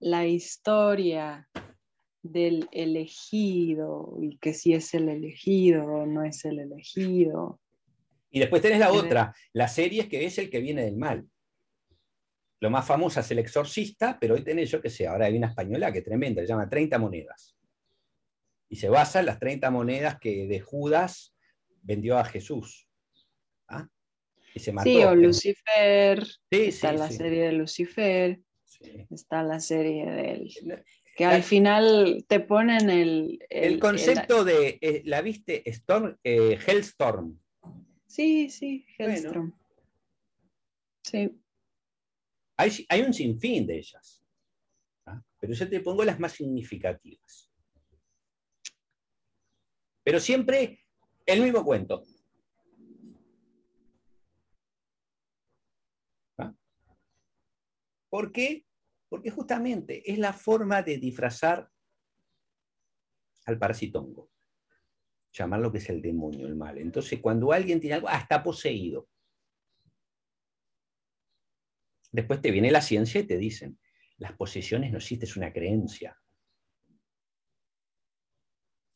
[0.00, 1.48] La historia
[2.22, 7.60] del elegido y que si es el elegido o no es el elegido.
[8.30, 11.26] Y después tenés la otra, la serie es que es el que viene del mal.
[12.60, 15.48] Lo más famoso es El Exorcista, pero hoy tenés, yo que sé, ahora hay una
[15.48, 17.56] española que tremenda, se llama 30 monedas.
[18.68, 21.34] Y se basa en las 30 monedas que de Judas
[21.82, 22.86] vendió a Jesús.
[23.66, 23.88] ¿ah?
[24.54, 24.90] Y se mató.
[24.90, 26.24] Sí, o Lucifer.
[26.24, 27.14] Sí, está sí, la sí.
[27.14, 28.40] serie de Lucifer.
[28.80, 29.06] Sí.
[29.10, 30.84] Está la serie del.
[31.16, 33.44] Que al final te ponen el.
[33.50, 35.68] El, concepto de, eh, ¿la viste?
[35.68, 37.38] Storm, eh, Hellstorm.
[38.06, 39.12] Sí, sí, Bueno.
[39.12, 39.52] Hellstrom.
[41.02, 41.30] Sí.
[42.56, 44.22] Hay, hay un sinfín de ellas.
[45.06, 45.22] ¿ah?
[45.38, 47.50] Pero yo te pongo las más significativas.
[50.02, 50.84] Pero siempre
[51.26, 52.04] el mismo cuento.
[56.38, 56.54] ¿Ah?
[58.08, 58.66] ¿Por qué?
[59.10, 61.68] Porque justamente es la forma de disfrazar
[63.44, 64.30] al parasitongo.
[65.32, 66.78] Llamar lo que es el demonio, el mal.
[66.78, 69.08] Entonces, cuando alguien tiene algo, ah, está poseído.
[72.12, 73.78] Después te viene la ciencia y te dicen,
[74.18, 76.16] las posesiones no existen, es una creencia.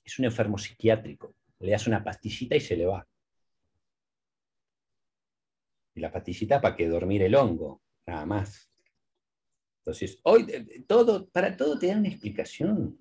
[0.05, 1.35] Es un enfermo psiquiátrico.
[1.59, 3.07] Le das una pastillita y se le va.
[5.95, 8.74] Y la pastillita para que dormir el hongo, nada más.
[9.85, 12.99] Entonces, hoy eh, todo, para todo te dan una explicación.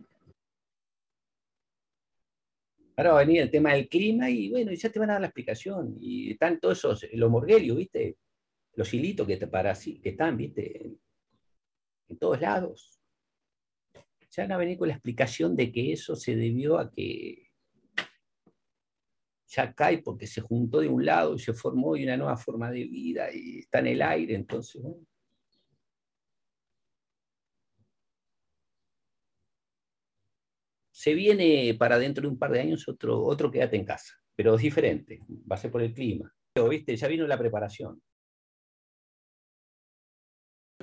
[2.97, 5.21] Ahora va a venir el tema del clima y bueno, ya te van a dar
[5.21, 5.95] la explicación.
[6.01, 8.17] Y están todos esos, los morguelios, ¿viste?
[8.75, 10.85] Los hilitos que, te para, que están, ¿viste?
[10.85, 10.99] En,
[12.09, 12.99] en todos lados.
[14.29, 17.49] Ya van a venir con la explicación de que eso se debió a que
[19.47, 22.71] ya cae porque se juntó de un lado y se formó hoy una nueva forma
[22.71, 25.05] de vida y está en el aire, entonces, bueno.
[31.03, 34.55] Se viene para dentro de un par de años otro, otro quédate en casa, pero
[34.55, 36.33] es diferente, va a ser por el clima.
[36.69, 36.95] ¿viste?
[36.95, 38.01] Ya vino la preparación.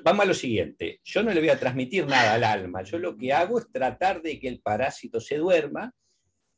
[0.05, 3.17] Vamos a lo siguiente, yo no le voy a transmitir nada al alma, yo lo
[3.17, 5.91] que hago es tratar de que el parásito se duerma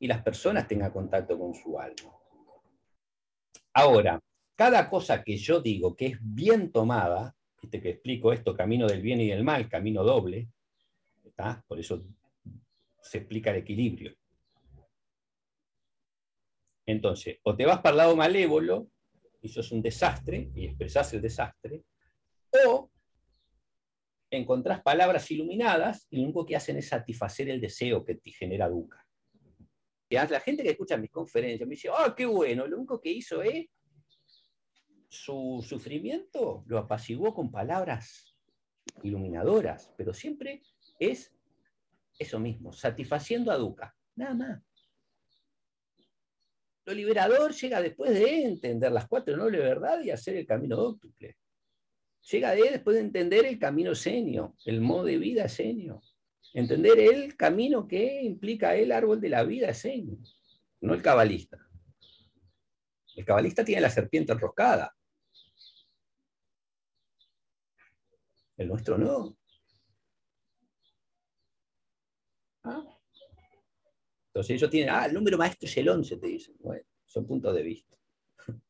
[0.00, 2.18] y las personas tengan contacto con su alma.
[3.74, 4.18] Ahora,
[4.56, 9.02] cada cosa que yo digo que es bien tomada, viste que explico esto, camino del
[9.02, 10.48] bien y del mal, camino doble,
[11.68, 12.04] por eso
[13.03, 14.14] se explica el equilibrio.
[16.86, 18.88] Entonces, o te vas para el lado malévolo,
[19.40, 21.84] y sos un desastre, y expresás el desastre,
[22.66, 22.90] o
[24.30, 28.68] encontrás palabras iluminadas y lo único que hacen es satisfacer el deseo que te genera
[28.68, 29.07] Duca.
[30.09, 32.66] La gente que escucha mis conferencias me dice, ¡ah, qué bueno!
[32.66, 33.66] Lo único que hizo es
[35.09, 38.34] su sufrimiento lo apaciguó con palabras
[39.03, 40.62] iluminadoras, pero siempre
[40.98, 41.34] es
[42.18, 44.62] eso mismo, satisfaciendo a Duca, nada más.
[46.84, 51.36] Lo liberador llega después de entender las cuatro nobles verdades y hacer el camino dóctuple.
[52.30, 56.02] Llega de después de entender el camino senio, el modo de vida senio.
[56.54, 60.18] Entender el camino que implica el árbol de la vida senio,
[60.80, 61.58] no el cabalista.
[63.14, 64.94] El cabalista tiene la serpiente enroscada.
[68.56, 69.36] El nuestro no.
[72.64, 72.84] ¿Ah?
[74.28, 76.56] Entonces ellos tienen, ah, el número maestro es el 11, te dicen.
[76.60, 77.96] Bueno, son puntos de vista.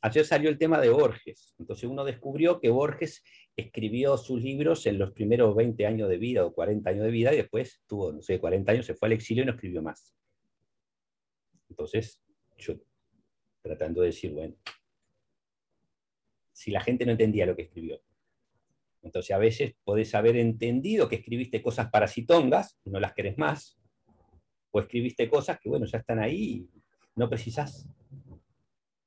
[0.00, 1.54] Ayer salió el tema de Borges.
[1.58, 3.22] Entonces uno descubrió que Borges
[3.56, 7.34] escribió sus libros en los primeros 20 años de vida o 40 años de vida
[7.34, 10.14] y después tuvo, no sé, 40 años, se fue al exilio y no escribió más.
[11.68, 12.22] Entonces,
[12.56, 12.74] yo
[13.62, 14.56] tratando de decir, bueno,
[16.52, 18.00] si la gente no entendía lo que escribió.
[19.02, 23.78] Entonces a veces podés haber entendido que escribiste cosas parasitongas y no las querés más,
[24.70, 26.70] o escribiste cosas que, bueno, ya están ahí y
[27.16, 27.88] no precisás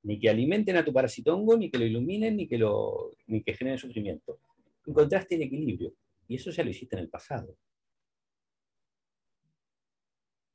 [0.03, 3.53] ni que alimenten a tu parasitongo, ni que lo iluminen, ni que, lo, ni que
[3.53, 4.39] generen sufrimiento.
[4.85, 5.93] Encontraste el equilibrio,
[6.27, 7.57] y eso ya lo hiciste en el pasado.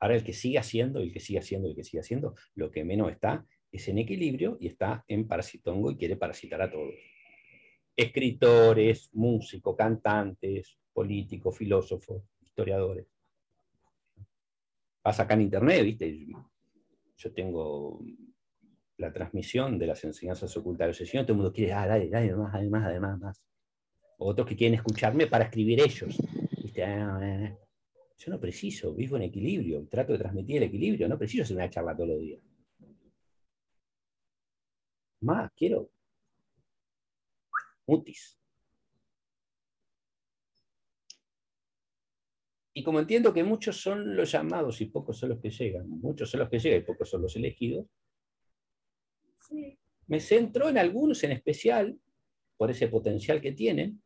[0.01, 2.85] Ahora el que sigue haciendo, el que sigue haciendo, el que sigue haciendo, lo que
[2.85, 6.95] menos está es en equilibrio y está en parasitongo y quiere parasitar a todos.
[7.99, 13.09] Escritores, músicos, cantantes, políticos, filósofos, historiadores.
[15.03, 16.29] Pasa acá en internet, ¿viste?
[17.17, 18.01] Yo tengo
[18.99, 22.55] la transmisión de las enseñanzas ocultas de todo el mundo quiere, ah, dale, dale, más,
[22.55, 23.43] además, además, más.
[24.19, 26.17] Otros que quieren escucharme para escribir ellos.
[26.63, 26.85] ¿Viste?
[26.85, 27.59] Ah, eh.
[28.17, 31.69] Yo no preciso, vivo en equilibrio, trato de transmitir el equilibrio, no preciso hacer una
[31.69, 32.41] charla todos los días.
[35.21, 35.91] Más, quiero
[37.89, 38.39] mutis.
[42.75, 46.31] Y como entiendo que muchos son los llamados y pocos son los que llegan, muchos
[46.31, 47.87] son los que llegan y pocos son los elegidos,
[50.07, 51.99] me centro en algunos en especial,
[52.57, 54.03] por ese potencial que tienen,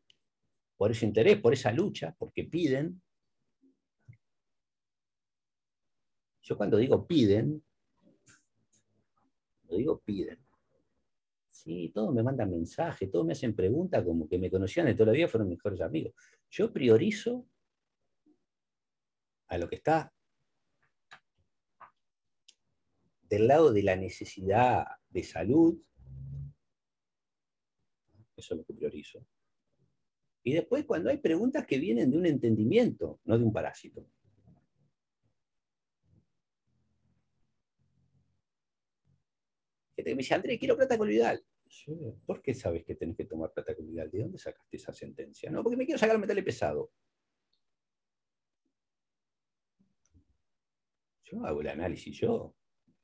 [0.76, 3.02] por ese interés, por esa lucha, porque piden.
[6.42, 7.62] Yo cuando digo piden,
[9.68, 10.38] lo digo piden.
[11.62, 15.06] Sí, todos me mandan mensajes, todos me hacen preguntas como que me conocían de toda
[15.06, 16.12] la vida, fueron mejores amigos.
[16.50, 17.46] Yo priorizo
[19.46, 20.12] a lo que está
[23.22, 25.80] del lado de la necesidad de salud,
[28.36, 29.24] eso es lo que priorizo.
[30.42, 34.04] Y después cuando hay preguntas que vienen de un entendimiento, no de un parásito.
[40.04, 41.40] me dice, André, quiero plata coloidal.
[42.26, 44.10] ¿Por qué sabes que tenés que tomar plata coloidal?
[44.10, 45.50] ¿De dónde sacaste esa sentencia?
[45.50, 46.92] No, porque me quiero sacar el metal pesado.
[51.24, 52.54] Yo hago el análisis, yo.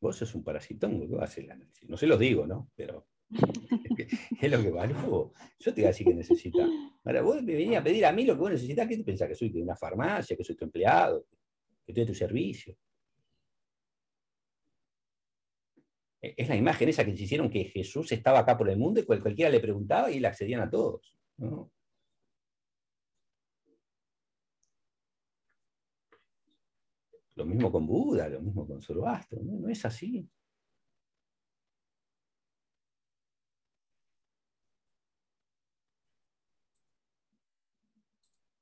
[0.01, 1.89] Vos sos un parasitón, ¿qué a hacer el análisis?
[1.89, 2.71] No se los digo, ¿no?
[2.77, 3.31] Pero es
[4.51, 5.33] lo que valgo.
[5.59, 6.69] Yo te voy a decir que necesitas.
[7.05, 9.29] Ahora, vos me venís a pedir a mí lo que vos necesitas, ¿qué te pensás?
[9.29, 11.27] ¿Que soy de una farmacia, que soy tu empleado,
[11.85, 12.77] que estoy de tu servicio?
[15.77, 19.01] E-, es la imagen esa que se hicieron que Jesús estaba acá por el mundo
[19.01, 21.17] y cualquiera le preguntaba y le accedían a todos.
[27.37, 29.59] Lo mismo con Buda, lo mismo con Zoroastro, ¿no?
[29.61, 30.29] no es así.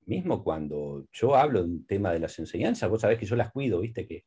[0.07, 3.50] Mismo cuando yo hablo de un tema de las enseñanzas, vos sabés que yo las
[3.50, 4.24] cuido, viste que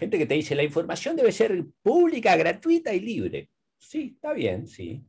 [0.00, 3.50] Gente que te dice, la información debe ser pública, gratuita y libre.
[3.76, 5.04] Sí, está bien, sí.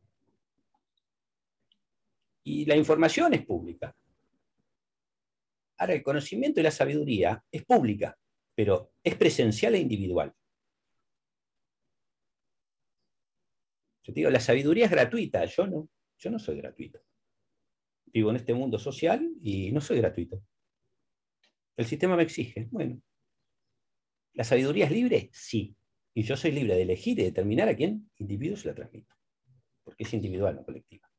[2.43, 3.95] Y la información es pública.
[5.77, 8.19] Ahora, el conocimiento y la sabiduría es pública,
[8.53, 10.35] pero es presencial e individual.
[14.03, 16.99] Yo te digo, la sabiduría es gratuita, yo no, yo no soy gratuito.
[18.07, 20.43] Vivo en este mundo social y no soy gratuito.
[21.77, 22.67] El sistema me exige.
[22.71, 23.01] Bueno,
[24.33, 25.29] ¿La sabiduría es libre?
[25.33, 25.75] Sí.
[26.13, 29.13] Y yo soy libre de elegir y determinar a quién individuo se la transmito.
[29.83, 31.09] Porque es individual, no colectiva.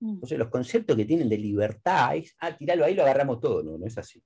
[0.00, 0.14] Mm.
[0.14, 3.62] Entonces, los conceptos que tienen de libertad es, ah, tiralo ahí, lo agarramos todo.
[3.62, 4.22] No, no es así.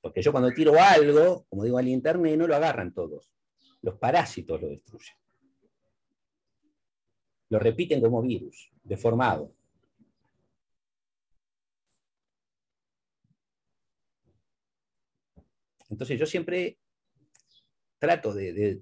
[0.00, 3.30] Porque yo cuando tiro algo, como digo al internet, no lo agarran todos.
[3.82, 5.16] Los parásitos lo destruyen.
[7.50, 9.54] Lo repiten como virus, deformado.
[15.88, 16.78] Entonces yo siempre
[17.98, 18.80] trato de,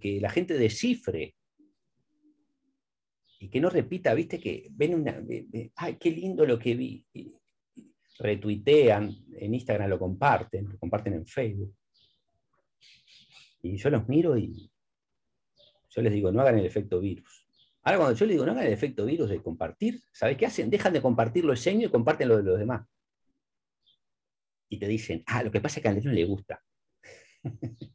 [0.00, 1.34] que la gente descifre
[3.40, 5.22] y que no repita, viste que ven una,
[5.76, 7.06] ay, qué lindo lo que vi,
[8.18, 11.74] retuitean, en Instagram lo comparten, lo comparten en Facebook.
[13.62, 14.70] Y yo los miro y
[15.90, 17.46] yo les digo, no hagan el efecto virus.
[17.82, 20.70] Ahora cuando yo les digo, no hagan el efecto virus de compartir, ¿sabes qué hacen?
[20.70, 22.86] Dejan de compartir lo seño y comparten lo de los demás
[24.68, 26.62] y te dicen, ah, lo que pasa es que a Andrés no le gusta.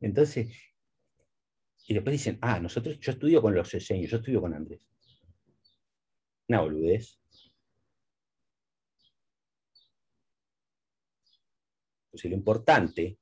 [0.00, 0.52] Entonces,
[1.86, 4.86] y después dicen, ah, nosotros, yo estudio con los diseños, yo estudio con Andrés.
[6.48, 7.18] Una boludez.
[12.06, 13.18] Entonces, lo importante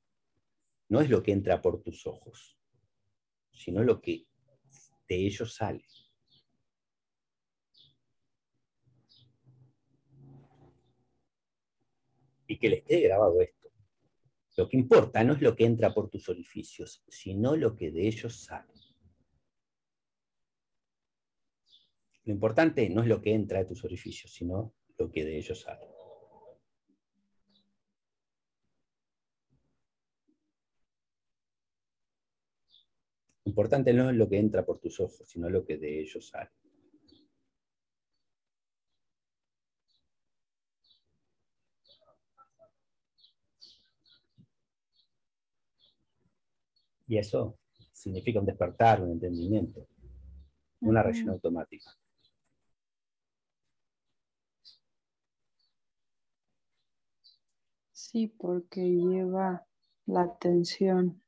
[0.89, 2.57] no es lo que entra por tus ojos,
[3.51, 4.25] sino lo que
[5.07, 5.85] de ellos sale.
[12.53, 13.69] Y que les quede grabado esto.
[14.57, 18.07] Lo que importa no es lo que entra por tus orificios, sino lo que de
[18.07, 18.71] ellos sale.
[22.25, 25.61] Lo importante no es lo que entra de tus orificios, sino lo que de ellos
[25.61, 25.87] sale.
[33.45, 36.27] Lo importante no es lo que entra por tus ojos, sino lo que de ellos
[36.27, 36.51] sale.
[47.07, 47.57] Y eso
[47.91, 49.87] significa un despertar, un entendimiento,
[50.81, 51.91] una reacción automática.
[57.91, 59.65] Sí, porque lleva
[60.05, 61.23] la atención.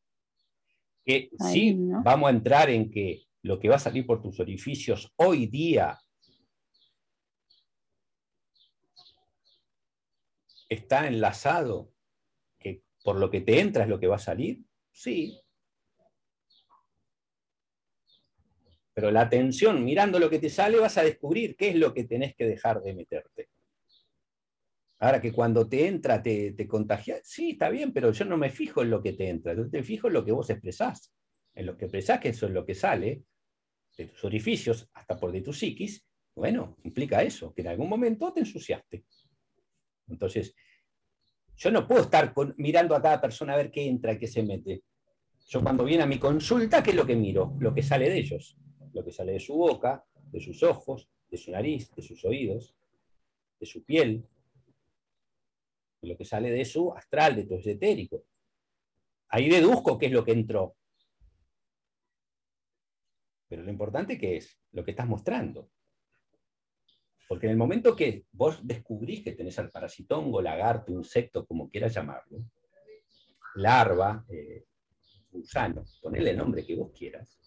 [1.03, 5.11] Que sí, vamos a entrar en que lo que va a salir por tus orificios
[5.17, 5.99] hoy día
[10.67, 11.91] está enlazado,
[12.59, 14.63] que por lo que te entra es lo que va a salir.
[14.91, 15.39] Sí,
[18.95, 22.05] Pero la atención, mirando lo que te sale, vas a descubrir qué es lo que
[22.05, 23.49] tenés que dejar de meterte.
[24.99, 28.49] Ahora que cuando te entra te, te contagia, sí, está bien, pero yo no me
[28.49, 31.13] fijo en lo que te entra, yo te fijo en lo que vos expresás.
[31.53, 33.23] En lo que expresás, que eso es lo que sale,
[33.97, 38.31] de tus orificios hasta por de tu psiquis, bueno, implica eso, que en algún momento
[38.31, 39.03] te ensuciaste.
[40.07, 40.55] Entonces,
[41.57, 44.83] yo no puedo estar mirando a cada persona a ver qué entra, qué se mete.
[45.47, 47.55] Yo cuando viene a mi consulta, ¿qué es lo que miro?
[47.59, 48.57] Lo que sale de ellos,
[48.95, 52.75] lo que sale de su boca, de sus ojos, de su nariz, de sus oídos,
[53.59, 54.25] de su piel,
[56.01, 58.23] lo que sale de su astral, de tu etérico.
[59.29, 60.75] Ahí deduzco qué es lo que entró.
[63.49, 65.69] Pero lo importante que es lo que estás mostrando.
[67.27, 71.93] Porque en el momento que vos descubrís que tenés al parasitongo, lagarto, insecto, como quieras
[71.93, 72.45] llamarlo,
[73.55, 74.65] larva, eh,
[75.31, 77.37] gusano, ponele el nombre que vos quieras.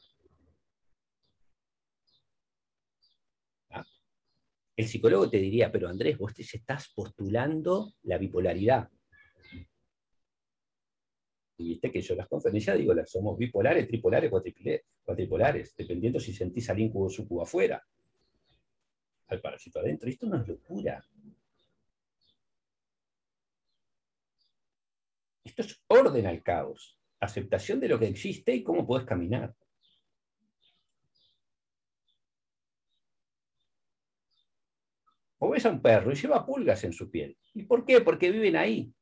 [3.71, 3.85] ¿Ah?
[4.79, 8.89] El psicólogo te diría, pero Andrés, vos te estás postulando la bipolaridad.
[11.57, 14.31] Y viste que yo las conferencias digo, somos bipolares, tripolares,
[15.03, 17.85] cuatripolares, dependiendo si sentís al incubo sucubo afuera
[19.27, 20.09] al parásito adentro.
[20.09, 21.05] Esto no es locura.
[25.43, 29.57] Esto es orden al caos, aceptación de lo que existe y cómo puedes caminar.
[35.39, 37.37] O ves a un perro y lleva pulgas en su piel.
[37.55, 38.01] ¿Y por qué?
[38.01, 38.93] Porque viven ahí.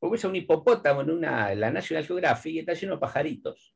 [0.00, 3.74] O ves a un hipopótamo en, una, la National Geographic y está lleno de pajaritos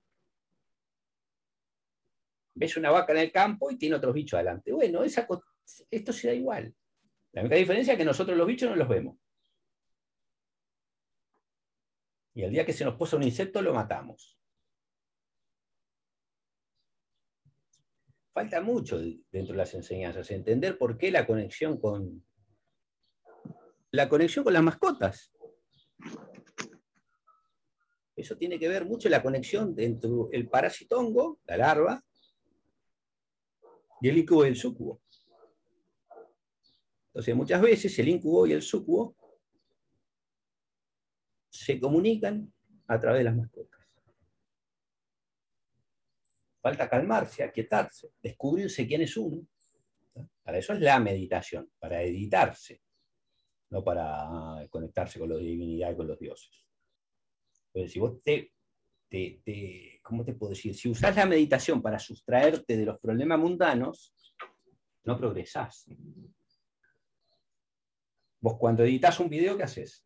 [2.55, 4.73] ves una vaca en el campo y tiene otros bichos adelante.
[4.73, 6.75] Bueno, esto se da igual.
[7.33, 9.17] La única diferencia es que nosotros los bichos no los vemos.
[12.35, 14.39] Y el día que se nos posa un insecto lo matamos.
[18.33, 22.25] Falta mucho dentro de las enseñanzas, entender por qué la conexión con
[23.91, 25.33] la conexión con las mascotas.
[28.17, 32.05] Eso tiene que ver mucho la conexión entre el parasitongo, la larva,
[34.01, 35.01] y el incubo y el sucubo.
[37.09, 39.15] Entonces, muchas veces el incubo y el sucubo
[41.51, 42.53] se comunican
[42.89, 43.72] a través de las mascotas.
[46.63, 49.47] Falta calmarse, aquietarse, descubrirse quién es uno.
[50.43, 52.81] Para eso es la meditación, para editarse,
[53.71, 56.65] no para conectarse con la divinidad y con los dioses.
[57.67, 58.53] Entonces, si vos te
[60.03, 60.75] ¿cómo te puedo decir?
[60.75, 64.15] Si usas la meditación para sustraerte de los problemas mundanos,
[65.05, 65.87] no progresás.
[68.41, 70.05] Vos cuando editas un video, ¿qué haces?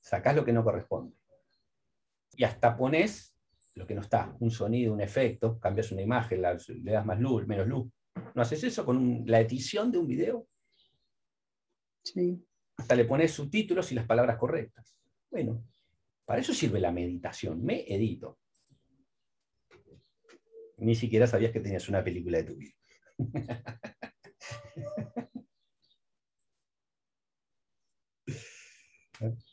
[0.00, 1.16] Sacás lo que no corresponde.
[2.36, 3.35] Y hasta pones
[3.76, 7.46] lo que no está, un sonido, un efecto, cambias una imagen, le das más luz,
[7.46, 7.86] menos luz.
[8.34, 10.48] ¿No haces eso con la edición de un video?
[12.02, 12.42] Sí.
[12.78, 14.96] Hasta le pones subtítulos y las palabras correctas.
[15.30, 15.62] Bueno,
[16.24, 17.62] para eso sirve la meditación.
[17.62, 18.38] Me edito.
[20.78, 22.72] Ni siquiera sabías que tenías una película de tu vida.